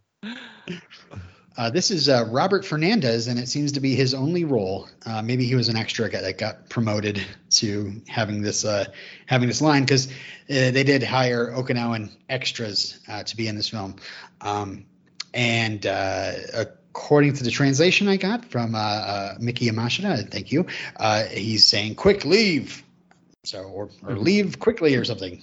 [1.57, 4.87] Uh, this is uh, Robert Fernandez, and it seems to be his only role.
[5.05, 8.85] Uh, maybe he was an extra guy that got promoted to having this uh,
[9.25, 10.11] having this line because uh,
[10.71, 13.97] they did hire Okinawan extras uh, to be in this film.
[14.39, 14.85] Um,
[15.33, 20.67] and uh, according to the translation I got from uh, uh, Mickey Yamashita, thank you,
[20.97, 22.83] uh, he's saying "quick leave,"
[23.43, 25.41] so or, or leave quickly or something.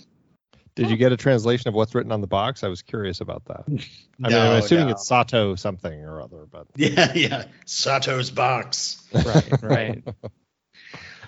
[0.79, 2.63] Did you get a translation of what's written on the box?
[2.63, 3.65] I was curious about that.
[3.69, 4.93] i mean i'm assuming no.
[4.93, 7.45] it's Sato something or other, but Yeah, yeah.
[7.67, 9.03] Sato's box.
[9.13, 10.05] Right, right.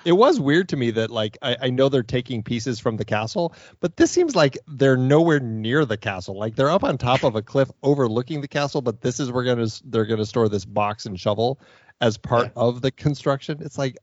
[0.04, 3.04] it was weird to me that like I, I know they're taking pieces from the
[3.04, 6.36] castle, but this seems like they're nowhere near the castle.
[6.38, 9.44] Like they're up on top of a cliff overlooking the castle, but this is where
[9.44, 11.60] gonna they're gonna store this box and shovel
[12.00, 12.62] as part Yeah.
[12.62, 13.58] of the construction.
[13.60, 13.98] It's like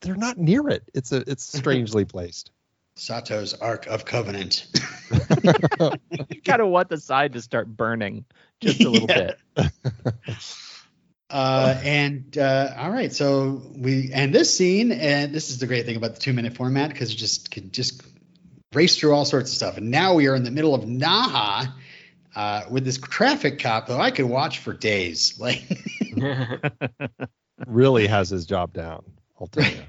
[0.00, 0.82] they're not near it.
[0.94, 2.50] It's a it's strangely placed.
[2.96, 4.66] Sato's Ark of Covenant.
[6.30, 8.24] you kind of want the side to start burning
[8.60, 9.32] just a little Yeah.
[9.56, 9.72] bit.
[11.30, 15.84] Uh, and uh, all right, so we and this scene, and this is the great
[15.84, 18.02] thing about the two minute format because you just can just
[18.72, 19.76] race through all sorts of stuff.
[19.76, 21.72] And now we are in the middle of Naha
[22.34, 25.38] uh, with this traffic cop, though I could watch for days.
[25.40, 25.62] Like,
[27.66, 29.04] Really has his job down.
[29.40, 29.82] I'll tell you.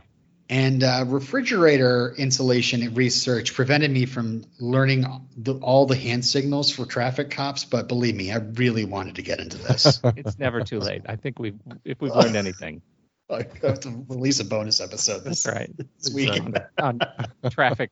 [0.49, 5.05] And uh, refrigerator insulation research prevented me from learning
[5.37, 7.65] the, all the hand signals for traffic cops.
[7.65, 10.01] But believe me, I really wanted to get into this.
[10.15, 11.03] It's never too late.
[11.07, 12.81] I think we've if we've learned anything.
[13.29, 15.71] I have to release a bonus episode this, That's right.
[15.77, 16.31] this week.
[16.79, 16.99] On,
[17.43, 17.91] on traffic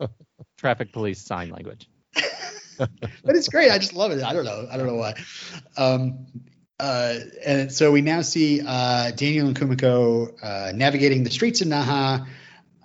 [0.57, 1.87] traffic police sign language.
[2.77, 2.89] but
[3.35, 3.69] it's great.
[3.69, 4.23] I just love it.
[4.23, 4.67] I don't know.
[4.69, 5.13] I don't know why.
[5.77, 6.25] Um,
[6.79, 11.67] uh, and so we now see uh, Daniel and Kumiko uh, navigating the streets of
[11.67, 12.27] Naha,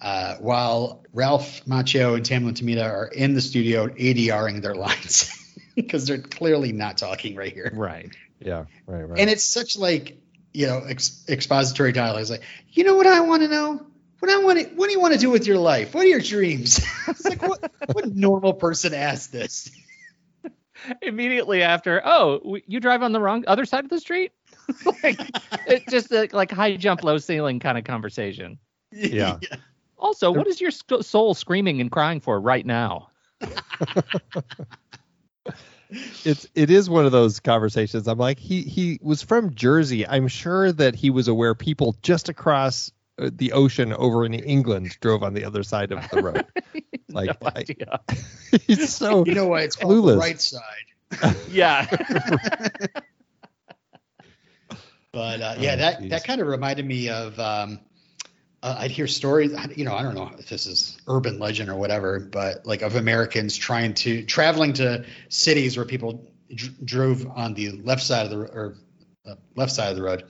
[0.03, 5.33] uh, while Ralph Macchio and Tamlin Tomita are in the studio ADRing their lines
[5.77, 7.73] because they're clearly not talking right here.
[7.73, 8.11] Right.
[8.41, 9.21] Yeah, right, right.
[9.21, 10.19] And it's such like
[10.53, 12.21] you know ex- expository dialogue.
[12.21, 13.87] It's like, you know what I want to know.
[14.19, 15.95] What I want to, what do you want to do with your life?
[15.95, 16.81] What are your dreams?
[17.09, 19.71] it's like what, what normal person asks this?
[21.03, 24.31] Immediately after, oh, you drive on the wrong other side of the street.
[25.03, 25.21] like
[25.67, 28.59] it's just a, like high jump, low ceiling kind of conversation.
[28.93, 29.39] Yeah.
[30.03, 33.09] Also, what is your soul screaming and crying for right now?
[36.25, 38.09] it's it is one of those conversations.
[38.09, 40.07] I'm like, he he was from Jersey.
[40.07, 44.97] I'm sure that he was aware people just across uh, the ocean over in England
[45.01, 46.45] drove on the other side of the road.
[47.09, 48.01] Like no I- idea.
[48.67, 51.37] he's so You know why It's called the right side.
[51.51, 51.87] yeah.
[55.13, 56.11] But uh, yeah, Oh, that geez.
[56.11, 57.39] that kind of reminded me of.
[57.39, 57.81] Um,
[58.63, 59.53] uh, I'd hear stories.
[59.77, 62.95] You know, I don't know if this is urban legend or whatever, but like of
[62.97, 68.31] Americans trying to traveling to cities where people dr- drove on the left side of
[68.31, 68.77] the or
[69.27, 70.25] uh, left side of the road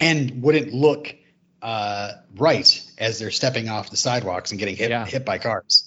[0.00, 1.14] and wouldn't look
[1.62, 5.06] uh, right as they're stepping off the sidewalks and getting hit Yeah.
[5.06, 5.86] hit by cars.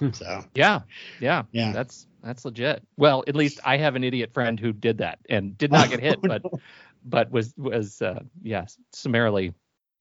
[0.12, 0.80] So Yeah,
[1.20, 1.72] yeah, Yeah.
[1.72, 2.82] That's that's legit.
[2.96, 6.00] Well, at least I have an idiot friend who did that and did not get
[6.00, 6.42] hit, but
[7.04, 9.52] but was was uh, yes summarily,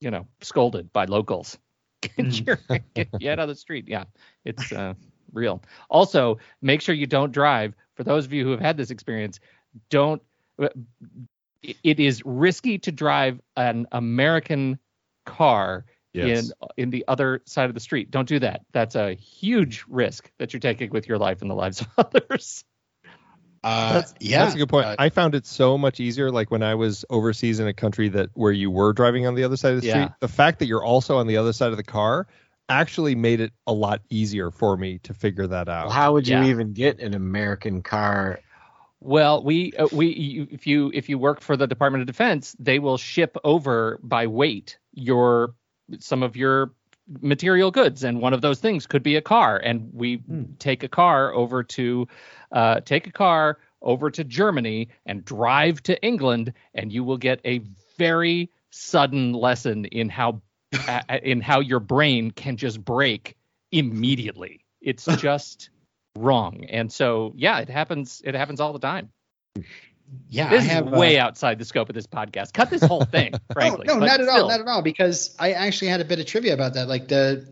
[0.06, 1.58] you know, scolded by locals.
[2.02, 2.60] Get
[2.94, 3.86] get, get out of the street.
[3.88, 4.04] Yeah,
[4.46, 4.94] it's uh,
[5.34, 5.64] real.
[5.90, 7.74] Also, make sure you don't drive.
[7.96, 9.40] For those of you who have had this experience,
[9.90, 10.22] don't.
[10.60, 10.76] it-
[11.84, 14.78] It is risky to drive an American
[15.26, 16.52] car Yes.
[16.52, 18.12] in in the other side of the street.
[18.12, 18.62] Don't do that.
[18.72, 22.64] That's a huge risk that you're taking with your life and the lives of others.
[23.66, 24.86] Uh, That's, yeah, that's a good point.
[24.86, 26.32] uh, I found it so much easier.
[26.32, 29.44] Like when I was overseas in a country that where you were driving on the
[29.44, 29.94] other side of the Yeah.
[29.94, 32.28] street, the fact that you're also on the other side of the car
[32.70, 35.86] actually made it a lot easier for me to figure that out.
[35.86, 36.50] Well, how would you Yeah.
[36.52, 38.40] even get an American car?
[39.02, 42.56] Well, we uh, we you, if you if you work for the Department of Defense,
[42.60, 45.54] they will ship over by weight your
[46.00, 46.72] some of your
[47.22, 49.58] material goods, and one of those things could be a car.
[49.58, 50.22] And we
[50.60, 52.08] take a car over to
[52.52, 57.40] uh, take a car over to Germany and drive to England, and you will get
[57.46, 57.62] a
[57.98, 60.42] very sudden lesson in how
[60.88, 63.36] uh, in how your brain can just break
[63.72, 64.66] immediately.
[64.82, 65.70] It's just
[66.16, 66.66] wrong.
[66.66, 68.22] And so, yeah, it happens.
[68.26, 69.12] It happens all the time.
[70.30, 72.54] Yeah, This I have is way uh, outside the scope of this podcast.
[72.54, 73.86] Cut this whole thing, frankly.
[73.88, 74.82] No, no, not at all, not at all.
[74.82, 76.88] Because I actually had a bit of trivia about that.
[76.88, 77.48] Like the,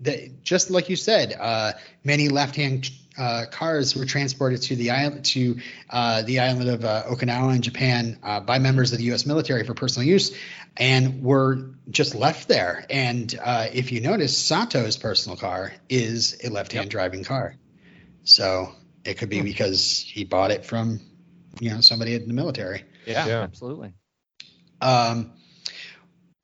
[0.00, 1.72] the just like you said, uh,
[2.04, 5.58] many left-hand uh, cars were transported to the island to
[5.90, 9.26] uh, the island of uh, Okinawa in Japan uh, by members of the U.S.
[9.26, 10.36] military for personal use,
[10.76, 12.86] and were just left there.
[12.88, 17.56] And uh, if you notice, Sato's personal car is a left-hand driving car,
[18.22, 18.72] so
[19.04, 21.00] it could be because he bought it from,
[21.60, 22.84] you know, somebody in the military.
[23.06, 23.42] Yeah, Yeah.
[23.42, 23.92] absolutely.
[24.80, 25.32] Um,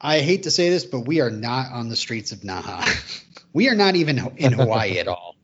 [0.01, 2.85] I hate to say this, but we are not on the streets of Naha.
[3.53, 5.37] we are not even in Hawaii at all.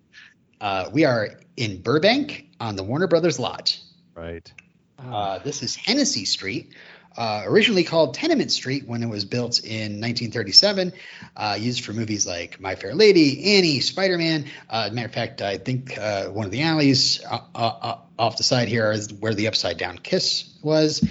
[0.61, 3.78] Uh, we are in Burbank on the Warner Brothers lot.
[4.14, 4.52] Right.
[4.98, 6.74] Uh, this is Hennessy Street,
[7.16, 10.92] uh, originally called Tenement Street when it was built in 1937,
[11.37, 14.44] uh, used for movies like My Fair Lady, Annie, Spider Man.
[14.68, 18.37] Uh, matter of fact, I think uh, one of the alleys uh, uh, uh, off
[18.37, 21.02] the side here is where the Upside Down Kiss was.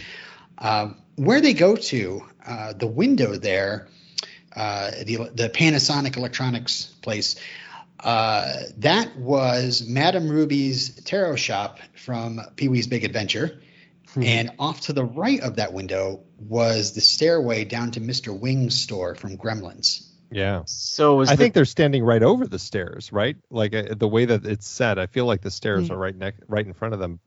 [0.60, 3.88] Um, where they go to, uh, the window there,
[4.56, 7.36] uh, the, the Panasonic Electronics place,
[8.00, 13.60] uh, that was Madame Ruby's tarot shop from Pee Wee's Big Adventure.
[14.16, 18.38] And off to the right of that window was the stairway down to Mr.
[18.38, 20.09] Wing's store from Gremlins.
[20.32, 20.64] Yeah.
[20.66, 23.38] So was I the, think they're standing right over the stairs, right?
[23.50, 26.42] Like uh, the way that it's set, I feel like the stairs are right next,
[26.48, 27.20] right in front of them.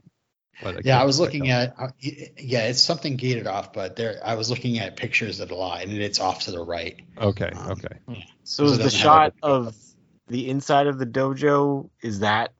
[0.62, 4.34] But Yeah, I was looking at, uh, yeah, it's something gated off, but there, I
[4.34, 7.00] was looking at pictures of the lot and it's off to the right.
[7.18, 7.50] Okay.
[7.50, 7.98] um, Okay.
[8.06, 9.74] so so was it the shot of
[10.28, 12.52] the inside of the dojo is that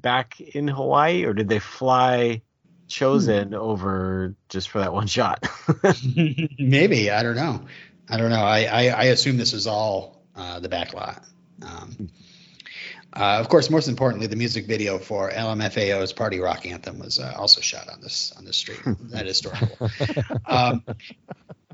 [0.00, 2.42] back in Hawaii or did they fly
[2.88, 5.44] Chozen over just for that one shot?
[6.58, 7.66] Maybe I don't know.
[8.08, 8.44] I don't know.
[8.44, 11.22] I I, I assume this is all uh, the back lot.
[11.62, 12.10] Um,
[13.14, 17.34] uh, of course, most importantly, the music video for LMFAO's "Party Rock Anthem" was uh,
[17.36, 18.80] also shot on this on this street.
[19.10, 19.90] that is historical.
[20.46, 20.84] um,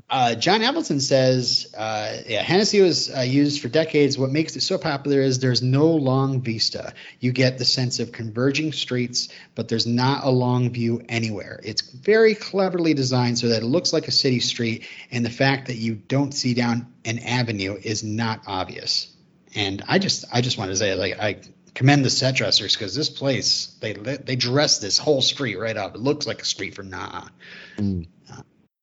[0.09, 4.17] uh, John Appleton says, uh, yeah, Hennessy was uh, used for decades.
[4.17, 6.93] What makes it so popular is there's no long vista.
[7.19, 11.59] You get the sense of converging streets, but there's not a long view anywhere.
[11.63, 15.67] It's very cleverly designed so that it looks like a city street, and the fact
[15.67, 19.15] that you don't see down an avenue is not obvious.
[19.55, 21.41] And I just, I just want to say, like, I
[21.75, 25.95] commend the set dressers because this place, they they dress this whole street right up.
[25.95, 27.27] It looks like a street from Nah.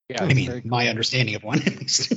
[0.09, 0.69] Yeah, I mean, very cool.
[0.71, 2.13] my understanding of one at least.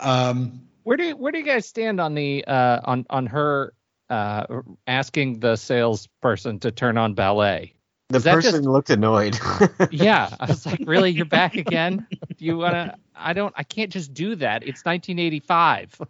[0.00, 3.72] um, Where do you, where do you guys stand on the uh, on on her
[4.08, 4.46] uh,
[4.86, 7.72] asking the salesperson to turn on ballet?
[8.08, 9.36] the Is person just- looked annoyed.
[9.90, 12.06] Yeah, I was like, really, you're back again?
[12.36, 12.96] Do you wanna?
[13.16, 13.52] I don't.
[13.56, 14.62] I can't just do that.
[14.62, 16.00] It's 1985.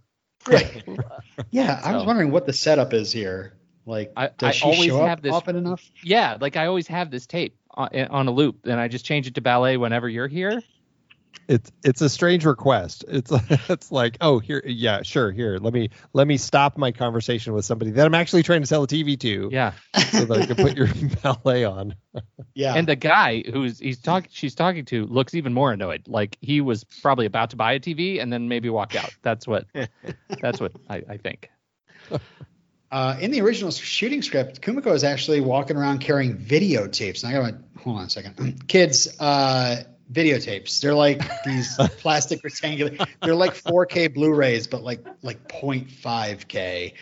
[0.48, 0.84] right.
[1.50, 3.54] yeah, I was wondering what the setup is here.
[3.86, 5.82] Like, does I she always show have up this- often enough?
[6.02, 9.04] Yeah, like I always have this tape on, eh, on a loop, and I just
[9.04, 10.62] change it to ballet whenever you're here.
[11.48, 13.04] It's it's a strange request.
[13.06, 13.30] It's
[13.68, 15.58] it's like, oh, here, yeah, sure, here.
[15.58, 18.82] Let me let me stop my conversation with somebody that I'm actually trying to sell
[18.82, 19.72] a TV to, Yeah,
[20.10, 20.88] so that I can put your
[21.22, 21.94] ballet on.
[22.54, 22.74] Yeah.
[22.74, 26.08] and the guy who's he's talking, she's talking to, looks even more annoyed.
[26.08, 29.14] Like he was probably about to buy a TV and then maybe walk out.
[29.22, 29.66] That's what.
[30.40, 31.50] that's what I, I think.
[32.90, 37.24] Uh, in the original shooting script, Kumiko is actually walking around carrying videotapes.
[37.24, 38.64] And I gotta hold on a second.
[38.68, 40.80] Kids, uh, videotapes.
[40.80, 43.06] They're like these plastic rectangular.
[43.22, 46.92] They're like 4K Blu-rays, but like like 0.5K.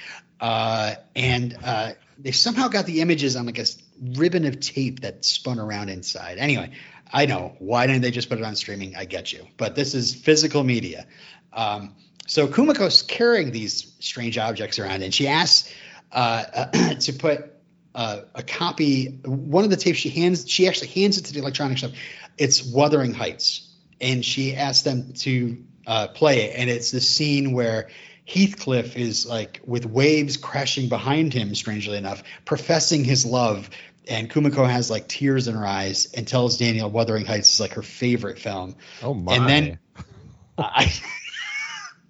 [0.40, 3.66] Uh, and uh, they somehow got the images on like a
[4.02, 6.38] ribbon of tape that spun around inside.
[6.38, 6.72] Anyway,
[7.12, 8.96] I know why didn't they just put it on streaming?
[8.96, 11.06] I get you, but this is physical media.
[11.52, 11.94] Um,
[12.26, 15.72] so Kumiko's carrying these strange objects around, and she asks
[16.12, 16.66] uh,
[17.00, 17.52] to put
[17.94, 19.18] uh, a copy.
[19.24, 21.92] One of the tapes she hands, she actually hands it to the electronic shop.
[22.38, 26.56] It's Wuthering Heights, and she asks them to uh, play it.
[26.56, 27.90] And it's the scene where
[28.26, 33.68] Heathcliff is like with waves crashing behind him, strangely enough, professing his love.
[34.08, 37.74] And Kumiko has like tears in her eyes and tells Daniel Wuthering Heights is like
[37.74, 38.76] her favorite film.
[39.02, 39.34] Oh my!
[39.34, 39.78] And then
[40.58, 40.92] I,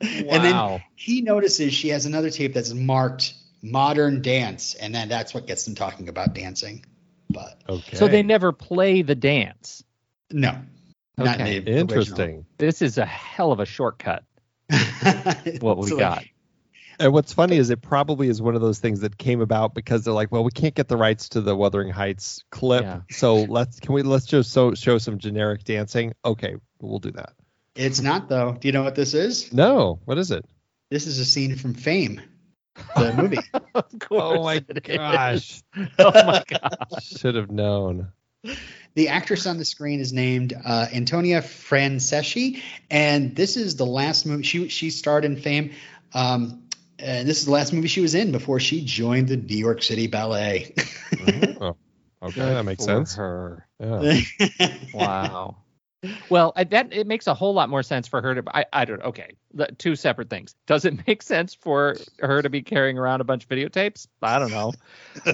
[0.05, 5.33] and then he notices she has another tape that's marked modern dance, and then that's
[5.35, 6.85] what gets them talking about dancing.
[7.31, 9.83] But okay, So they never play the dance.
[10.31, 10.57] no,
[11.17, 11.59] not in Okay.
[11.59, 11.81] original.
[11.81, 12.47] interesting.
[12.59, 14.25] This is a hell of a shortcut.
[15.61, 16.25] what we So, got.
[17.01, 20.05] And what's funny is it probably is one of those things that came about because
[20.05, 23.01] they're like, well, we can't get the rights to the Wuthering Heights clip, Yeah.
[23.11, 26.15] so let's can we let's just so, show some generic dancing?
[26.25, 27.33] Okay, we'll do that.
[27.75, 28.57] It's not though.
[28.59, 29.53] Do you know what this is?
[29.53, 30.45] No, what is it?
[30.91, 32.21] This is a scene from Fame,
[32.97, 33.41] the movie.
[33.75, 35.61] Of Oh my gosh,
[35.99, 37.01] Oh my god.
[37.03, 38.13] should have known.
[38.95, 44.27] the actress on the screen is named uh, Antonia Franceschi, and this is the last
[44.27, 45.73] movie she she starred in Fame.
[46.13, 46.69] Um,
[47.01, 49.83] and this is the last movie she was in before she joined the New York
[49.83, 50.73] City Ballet.
[51.61, 51.77] Oh,
[52.23, 53.17] okay, that makes For sense.
[53.17, 53.67] Her.
[53.81, 54.21] Yeah.
[54.93, 55.57] Wow.
[56.29, 58.57] Well, that it makes a whole lot more sense for her to.
[58.57, 59.03] I, I don't.
[59.03, 60.55] Okay, the, two separate things.
[60.67, 64.07] Does it make sense for her to be carrying around a bunch of videotapes?
[64.23, 64.73] I don't know.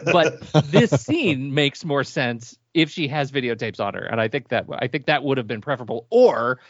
[0.05, 4.49] But this scene makes more sense if she has videotapes on her, and I think
[4.49, 6.07] that I think that would have been preferable.
[6.11, 6.61] Or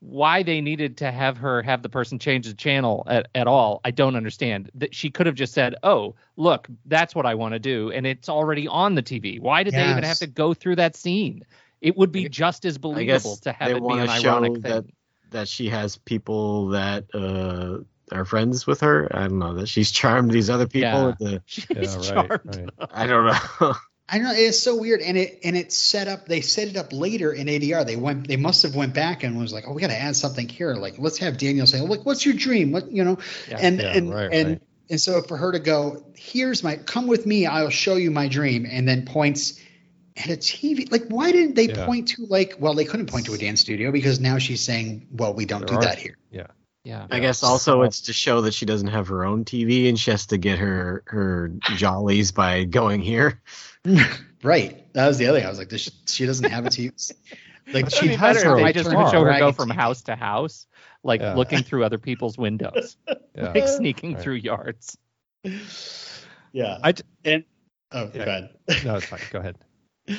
[0.00, 3.82] why they needed to have her have the person change the channel at, at all,
[3.84, 4.70] I don't understand.
[4.76, 8.06] That she could have just said, "Oh, look, that's what I want to do," and
[8.06, 9.38] it's already on the TV.
[9.40, 11.44] Why did they even have to go through that scene?
[11.80, 14.62] It would be just as believable to have they it be an to show ironic
[14.62, 14.92] that thing.
[15.30, 17.78] that she has people that uh,
[18.14, 19.08] are friends with her.
[19.10, 21.08] I don't know that she's charmed these other people.
[21.08, 21.14] Yeah.
[21.18, 22.56] The, She's Yeah, right, charmed.
[22.56, 22.88] right.
[22.92, 23.74] I don't know.
[24.12, 24.32] I don't know.
[24.34, 26.26] It's so weird, and it and it's set up.
[26.26, 27.86] They set it up later in ADR.
[27.86, 28.26] They went.
[28.26, 30.74] They must have went back and was like, "Oh, we got to add something here.
[30.74, 32.72] Like, let's have Daniel say, "Look, what's your dream?
[32.72, 33.58] What you know?" Yeah.
[33.60, 34.62] and Yeah, and right, and right.
[34.90, 36.74] and so for her to go, "Here's my.
[36.74, 37.46] Come with me.
[37.46, 39.60] I'll show you my dream," and then points
[40.20, 40.90] at a TV.
[40.90, 41.86] Like, why didn't they Yeah.
[41.86, 42.54] point to like?
[42.58, 45.60] Well, they couldn't point to a dance studio because now she's saying, "Well, we don't
[45.60, 46.46] There do are- that here." Yeah.
[46.84, 47.06] Yeah.
[47.10, 50.10] I guess also it's to show that she doesn't have her own TV and she
[50.12, 53.40] has to get her her jollies by going here.
[54.42, 54.90] Right.
[54.94, 55.46] That was the other thing.
[55.46, 57.12] I was like, this, she doesn't have a TV.
[57.72, 59.52] Like It'd she has better her if own they just turn would show her go
[59.52, 59.74] from TV.
[59.76, 60.66] house to house,
[61.04, 61.34] like Yeah.
[61.34, 62.96] looking through other people's windows,
[63.36, 63.52] Yeah.
[63.52, 64.22] like sneaking Right.
[64.22, 64.96] through yards.
[66.52, 66.78] Yeah.
[66.82, 67.44] I d- and
[67.92, 68.24] oh, Yeah.
[68.24, 68.50] go ahead.
[68.84, 69.20] No, it's fine.
[69.30, 69.56] Go ahead.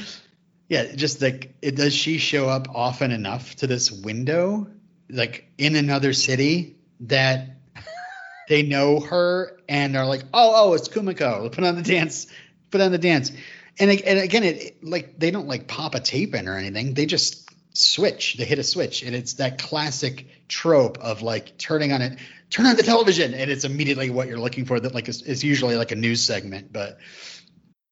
[0.71, 4.67] Yeah, just like it does she show up often enough to this window,
[5.09, 7.57] like in another city, that
[8.47, 11.51] they know her and are like, oh, oh, it's Kumiko.
[11.51, 12.27] Put on the dance,
[12.69, 13.33] put on the dance.
[13.79, 16.93] And, and again, it like they don't like pop a tape in or anything.
[16.93, 18.37] They just switch.
[18.37, 22.17] They hit a switch, and it's that classic trope of like turning on it,
[22.49, 24.79] turn on the television, and it's immediately what you're looking for.
[24.79, 26.97] That like is, is usually like a news segment, but.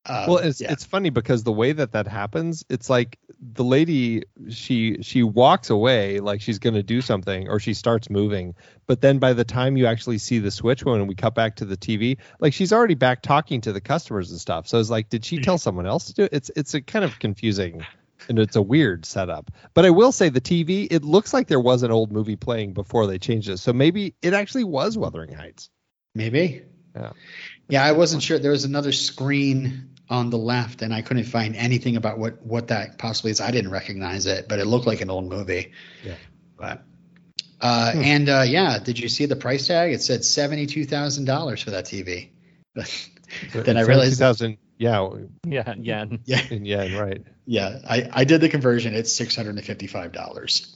[0.09, 0.71] Uh, well it's yeah.
[0.71, 5.69] it's funny because the way that that happens it's like the lady she she walks
[5.69, 8.55] away like she's going to do something or she starts moving
[8.87, 11.65] but then by the time you actually see the switch when we cut back to
[11.65, 15.09] the tv like she's already back talking to the customers and stuff so it's like
[15.09, 17.85] did she tell someone else to do it it's it's a kind of confusing
[18.27, 21.59] and it's a weird setup but i will say the tv it looks like there
[21.59, 25.31] was an old movie playing before they changed it so maybe it actually was wuthering
[25.31, 25.69] heights
[26.15, 26.63] Maybe.
[26.95, 27.11] Yeah.
[27.67, 28.39] Yeah, I wasn't sure.
[28.39, 32.67] There was another screen on the left, and I couldn't find anything about what what
[32.69, 33.41] that possibly is.
[33.41, 35.71] I didn't recognize it, but it looked like an old movie.
[36.03, 36.15] Yeah.
[36.57, 36.83] But
[37.61, 38.01] uh, Hmm.
[38.01, 39.91] and uh, yeah, did you see the price tag?
[39.93, 42.29] It said seventy two thousand dollars for that TV.
[43.53, 45.07] So Then I realized- 2000 yeah
[45.45, 46.05] Yeah, yeah.
[46.25, 47.77] yeah, in yen right yeah.
[47.87, 48.95] I I did the conversion.
[48.95, 50.75] It's six hundred and fifty five dollars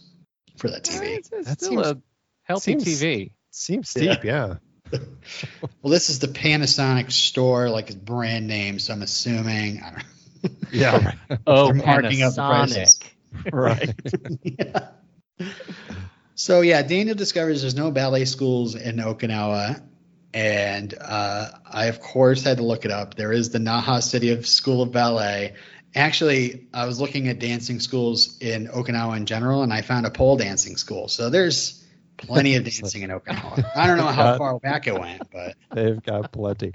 [0.58, 1.16] for that TV.
[1.16, 2.02] That's, it's That still seems- a
[2.44, 3.32] healthy seems- TV.
[3.50, 4.58] seems steep yeah.
[5.82, 8.80] Well, this is the Panasonic store, like it's brand name.
[8.80, 9.82] So I'm assuming.
[9.82, 11.40] I don't Yeah, right.
[11.48, 13.00] Oh, They're marking up prices.
[13.34, 13.54] Panasonic.
[13.54, 13.96] right.
[15.40, 15.50] yeah.
[16.36, 19.82] So yeah, Daniel discovers there's no ballet schools in Okinawa,
[20.34, 23.16] and uh, I of course had to look it up.
[23.16, 25.54] There is the Naha City of School of Ballet.
[25.96, 30.12] Actually, I was looking at dancing schools in Okinawa in general, and I found a
[30.12, 31.08] pole dancing school.
[31.08, 31.83] So there's
[32.28, 33.64] plenty of dancing in Okinawa.
[33.76, 36.74] I don't know how far back it went, but They've got plenty.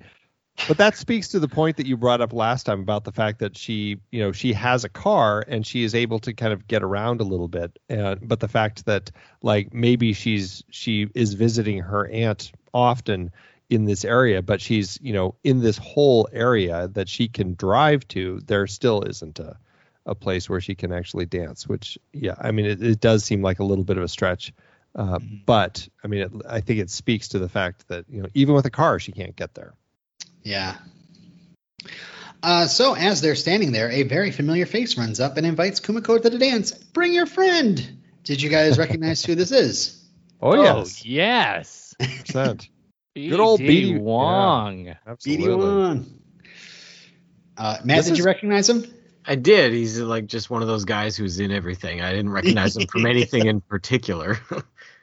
[0.67, 3.39] But that speaks to the point that you brought up last time about the fact
[3.39, 6.67] that she, you know, she has a car and she is able to kind of
[6.67, 7.79] get around a little bit.
[7.89, 9.11] And but the fact that
[9.43, 13.31] like maybe she's she is visiting her aunt often
[13.71, 18.09] in this area, but she's, you know, in this whole area that she can drive
[18.09, 19.57] to, there still isn't a
[20.07, 23.43] a place where she can actually dance, which yeah, I mean it, it does seem
[23.43, 24.53] like a little bit of a stretch.
[24.99, 28.29] Uh, but I mean, it, I think it speaks to the fact that you know
[28.35, 29.73] even with a car she can't get there.
[30.43, 30.77] Yeah.
[32.43, 36.21] Uh, so as they're standing there, a very familiar face runs up and invites Kumiko
[36.21, 36.73] to the dance.
[36.73, 37.99] Bring your friend.
[38.25, 39.95] Did you guys recognize who this is?
[40.41, 41.95] Oh, yes, yes.
[41.99, 42.69] percent.
[43.17, 43.87] Good old B.D.
[43.95, 43.99] B.D.
[43.99, 44.85] Wong.
[44.85, 45.57] BD Absolutely.
[45.57, 46.21] One.
[47.57, 48.85] Uh, Matt, This did you is- recognize him?
[49.27, 49.73] I did.
[49.73, 52.01] He's like just one of those guys who's in everything.
[52.01, 54.39] I didn't recognize him from anything in particular.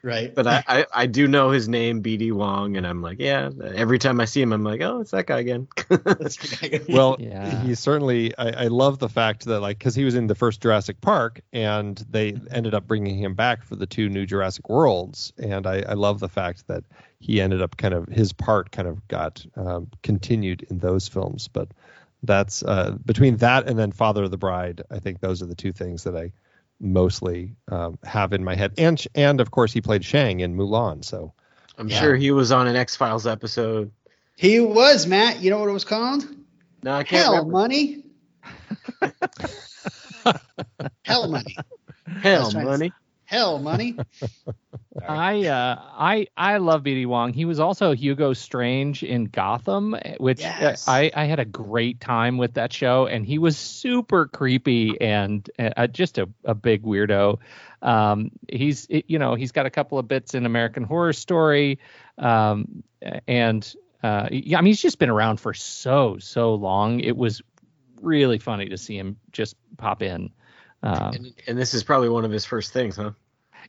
[0.05, 0.33] Right.
[0.33, 3.49] But I, I, I do know his name, BD Wong, and I'm like, yeah.
[3.75, 5.67] Every time I see him, I'm like, oh, it's that guy again.
[6.87, 7.61] Well, Yeah.
[7.63, 8.37] he certainly.
[8.37, 11.41] I, I love the fact that like because he was in the first Jurassic Park,
[11.51, 15.81] and they ended up bringing him back for the two new Jurassic Worlds, and I,
[15.81, 16.83] I love the fact that
[17.19, 21.47] he ended up kind of his part kind of got um, continued in those films.
[21.47, 21.69] But
[22.23, 24.81] that's uh, between that and then Father of the Bride.
[24.91, 26.31] I think those are the two things that I
[26.79, 31.03] mostly um, have in my head, and and of course he played Shang in Mulan.
[31.03, 31.33] So
[31.77, 31.99] I'm Yeah.
[31.99, 33.91] sure he was on an X Files episode.
[34.35, 35.41] He was Matt.
[35.41, 36.25] You know what it was called?
[36.83, 37.51] No, I can't Hell remember.
[37.53, 38.03] money.
[41.03, 41.55] Hell money.
[42.21, 42.91] Hell money.
[43.25, 43.97] Hell money.
[45.07, 47.33] I uh, I I love BD Wong.
[47.33, 50.87] He was also Hugo Strange in Gotham, which uh, Yes.
[50.87, 55.49] I I had a great time with that show, and he was super creepy and
[55.59, 57.39] uh, just a, a big weirdo.
[57.81, 61.79] Um, he's you know he's got a couple of bits in American Horror Story,
[62.17, 62.83] um,
[63.27, 66.99] and uh, yeah, I mean he's just been around for so so long.
[67.01, 67.41] It was
[68.01, 70.31] really funny to see him just pop in.
[70.85, 73.11] Um, And, and this is probably one of his first things, huh?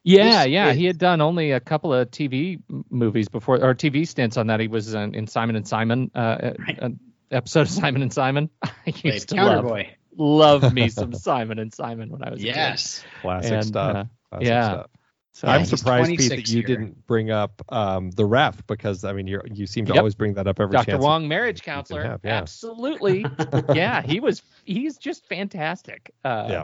[0.02, 0.68] yeah, This yeah.
[0.70, 2.60] is- He had done only a couple of TV
[2.90, 4.60] movies before, or TV stints on that.
[4.60, 6.78] He was in, in Simon and Simon, uh, Right.
[6.80, 7.00] an
[7.30, 8.50] episode of Simon and Simon.
[8.62, 9.94] I Played used to love, Boy.
[10.16, 12.54] love me some Simon and Simon when I was a kid.
[12.56, 13.04] Yes.
[13.22, 13.96] classic And, stuff.
[13.96, 14.68] uh, classic yeah.
[14.68, 14.90] stuff.
[15.32, 16.66] So, Yeah, I'm surprised, Pete, that you here.
[16.66, 19.98] didn't bring up um, the ref because I mean you you seem to Yep.
[20.00, 20.92] always bring that up every Dr.
[20.92, 21.02] chance.
[21.04, 22.02] Wong, marriage counselor.
[22.04, 22.38] have, yeah.
[22.38, 23.26] Absolutely.
[23.74, 24.40] yeah, he was.
[24.64, 26.10] He's just fantastic.
[26.24, 26.62] Uh, Yeah.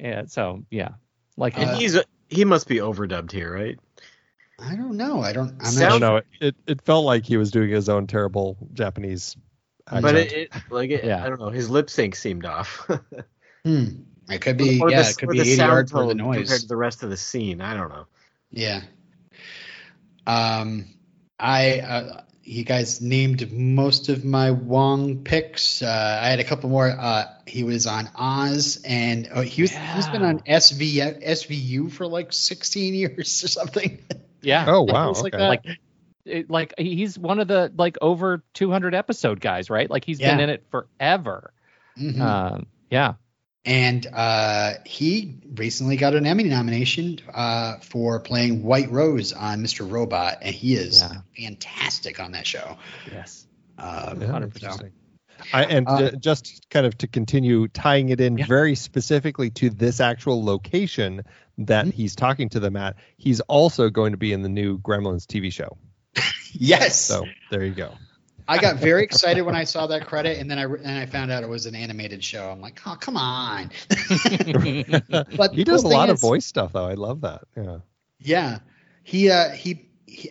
[0.00, 0.22] Yeah.
[0.26, 0.90] So yeah,
[1.36, 3.78] like And Uh, he's a, he must be overdubbed here, right?
[4.58, 5.20] I don't know.
[5.22, 5.48] I don't.
[5.50, 6.16] I'm I not Sounds- don't know.
[6.16, 9.36] It, it it felt like he was doing his own terrible Japanese.
[9.86, 10.02] Accent.
[10.02, 11.24] But it, it like it, Yeah.
[11.24, 11.48] I don't know.
[11.48, 12.88] His lip sync seemed off.
[13.64, 13.84] Hmm.
[14.30, 14.80] It could be.
[14.80, 16.60] Or yeah, the, it could or be the 80 sound yards worth of tone compared
[16.62, 17.60] to the rest of the scene.
[17.60, 18.06] I don't know.
[18.50, 18.80] Yeah.
[20.26, 20.86] Um,
[21.38, 25.82] I uh, you guys named most of my Wong picks.
[25.82, 26.88] Uh, I had a couple more.
[26.90, 32.06] Uh, he was on Oz, and oh, he was he's been on SV SVU for
[32.06, 34.04] like 16 years or something.
[34.42, 34.64] yeah.
[34.68, 35.48] oh wow, Things like that.
[35.48, 35.64] like
[36.24, 40.40] it, like he's one of the like over 200 episode guys right like he's been
[40.40, 41.52] in it forever
[41.98, 42.20] Mhm.
[42.20, 43.14] um yeah
[43.64, 49.90] and uh, he recently got an Emmy nomination uh, for playing White Rose on Mr.
[49.90, 51.20] Robot, and he is Yeah.
[51.36, 52.76] fantastic on that show.
[53.10, 53.46] yes
[53.78, 54.44] Um, Yeah, 100%.
[54.54, 54.92] interesting.
[55.54, 58.44] I, and Uh, ju- just kind of to continue tying it in Yeah.
[58.46, 61.22] very specifically to this actual location
[61.58, 61.92] that Mhm.
[61.94, 65.50] he's talking to them at, he's also going to be in the new Gremlins TV
[65.50, 65.78] show.
[66.52, 67.96] yes, So there you go.
[68.50, 71.30] I got very excited when I saw that credit, and then I and I found
[71.30, 72.50] out it was an animated show.
[72.50, 73.70] I'm like, oh come on!
[75.36, 76.86] but He does a lot thing of voice stuff though.
[76.86, 77.42] I love that.
[77.56, 77.78] Yeah.
[78.18, 78.58] Yeah,
[79.02, 79.86] he uh, he.
[80.06, 80.30] he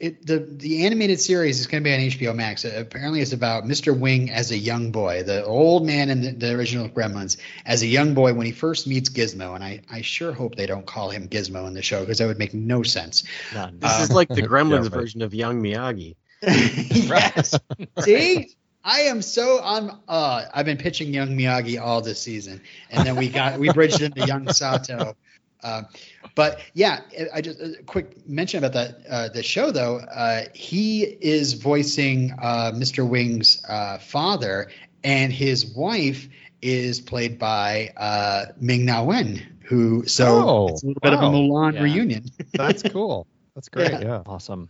[0.00, 2.64] it, the the animated series is going to be on HBO Max.
[2.64, 3.96] Uh, apparently, it's about Mr.
[3.96, 7.86] Wing as a young boy, the old man in the, the original Gremlins, as a
[7.86, 9.54] young boy when he first meets Gizmo.
[9.54, 12.26] And I, I sure hope they don't call him Gizmo in the show because that
[12.26, 13.22] would make no sense.
[13.54, 13.78] None.
[13.78, 14.90] This Um, is like the Gremlins right.
[14.92, 16.16] version of Young Miyagi.
[16.46, 17.58] yes.
[18.00, 18.50] See,
[18.84, 20.00] I am so on.
[20.08, 24.02] Uh, I've been pitching young Miyagi all this season, and then we got we bridged
[24.02, 25.14] into young Sato.
[25.62, 25.82] Uh,
[26.34, 27.00] but yeah,
[27.32, 29.98] I just a quick mention about that uh, the show though.
[29.98, 33.08] Uh, he is voicing uh, Mr.
[33.08, 34.70] Wing's uh, father,
[35.04, 36.28] and his wife
[36.60, 41.20] is played by uh, Ming Na Wen, who so Oh, it's a little bit of
[41.20, 41.32] a wow.
[41.32, 41.82] Mulan Yeah.
[41.82, 42.24] reunion.
[42.52, 43.28] That's cool.
[43.54, 43.92] That's great.
[43.92, 44.00] Yeah.
[44.00, 44.22] Yeah.
[44.26, 44.68] awesome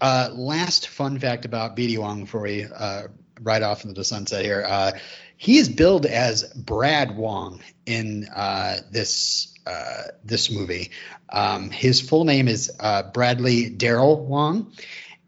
[0.00, 3.08] Uh, last fun fact about BD Wong before we uh,
[3.40, 4.64] ride off into the sunset here.
[4.66, 4.92] Uh,
[5.36, 10.90] he is billed as Brad Wong in uh, this uh, this movie.
[11.28, 14.72] Um, his full name is uh, Bradley Daryl Wong,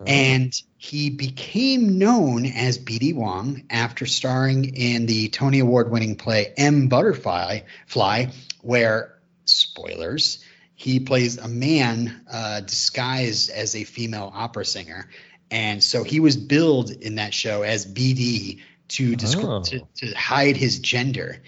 [0.06, 6.52] and he became known as BD Wong after starring in the Tony Award winning play
[6.56, 10.44] M Butterfly Fly, where spoilers
[10.80, 15.10] he plays a man uh, disguised as a female opera singer,
[15.50, 19.62] and so he was billed in that show as BD to descri- Oh.
[19.62, 21.42] to, to hide his gender,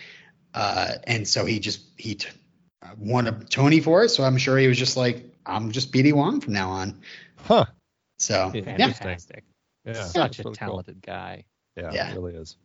[0.53, 2.29] uh, and so he just he t-
[2.83, 4.11] uh, won a Tony for it.
[4.11, 7.01] So I'm sure he was just like, I'm just BD Wong from now on.
[7.45, 7.65] Huh.
[8.19, 8.77] So Yeah.
[8.79, 9.45] yeah, fantastic
[9.87, 10.05] Yeah.
[10.05, 10.69] such a really cool.
[10.69, 11.45] talented guy
[11.77, 12.11] Yeah, Yeah.
[12.11, 12.57] It really is.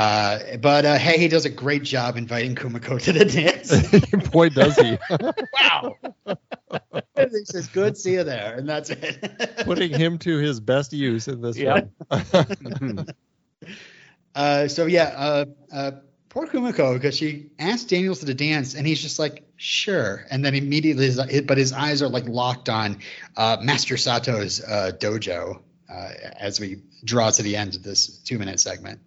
[0.00, 4.30] Uh, but uh, hey, he does a great job inviting Kumiko to the dance.
[4.30, 4.96] Boy, does he.
[5.52, 5.94] wow.
[7.16, 9.58] he says, "Good, see you there," and that's it.
[9.64, 11.90] Putting him to his best use in this Yep.
[12.24, 13.04] film.
[14.34, 15.90] Uh, so yeah, uh, uh,
[16.30, 20.42] poor Kumiko because she asked Daniels to the dance and he's just like sure and
[20.42, 23.00] then immediately his, but his eyes are like locked on
[23.36, 25.60] uh, Master Sato's uh, dojo
[25.92, 29.00] uh, as we draw to the end of this two minute segment.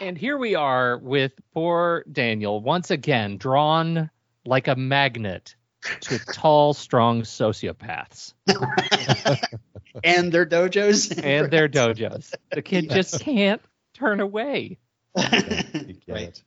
[0.00, 4.10] And here we are with poor Daniel once again drawn
[4.44, 5.54] like a magnet
[6.00, 8.34] to tall, strong sociopaths.
[10.04, 11.18] and their dojos.
[11.22, 12.34] and their dojos.
[12.50, 12.94] The kid yes.
[12.94, 13.62] just can't
[13.94, 14.78] turn away.
[15.16, 16.42] right.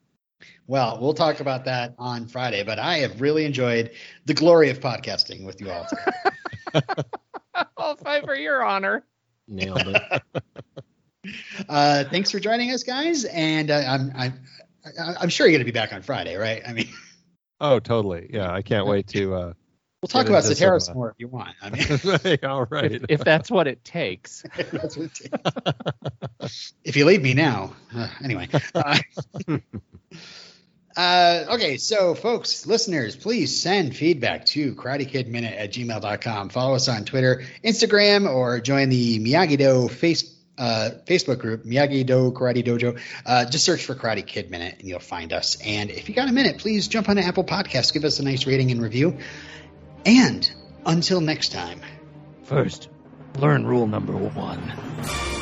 [0.68, 3.92] Well, we'll talk about that on Friday, but I have really enjoyed
[4.26, 5.88] the glory of podcasting with you all.
[7.78, 9.04] I'll fight for your honor.
[9.48, 10.24] Nailed it.
[11.70, 14.34] Uh, thanks for joining us, guys, and uh, I'm I'm
[15.20, 16.62] I'm sure you're going to be back on Friday, right?
[16.68, 16.90] I mean,
[17.60, 18.30] oh, totally.
[18.34, 19.34] Yeah, I can't wait to.
[19.34, 19.54] Uh,
[20.02, 21.56] we'll talk about Soteris uh, more if you want.
[21.62, 22.92] I mean, all right.
[22.92, 24.44] If, if, that's what it takes.
[24.72, 26.74] what it takes.
[26.84, 28.50] if you leave me now, uh, anyway.
[28.76, 29.00] Uh,
[30.98, 36.50] uh, okay, so folks, listeners, please send feedback to karatekidminute at gmail.com.
[36.50, 42.06] Follow us on Twitter, Instagram, or join the Miyagi Do face, uh, Facebook group, Miyagi
[42.06, 43.00] Do Karate Dojo.
[43.26, 45.58] Uh, just search for Karate Kid Minute and you'll find us.
[45.64, 48.46] And if you got a minute, please jump on Apple Podcasts, give us a nice
[48.46, 49.18] rating and review.
[50.06, 50.50] And
[50.86, 51.82] until next time.
[52.44, 52.90] First,
[53.40, 55.33] learn rule number one.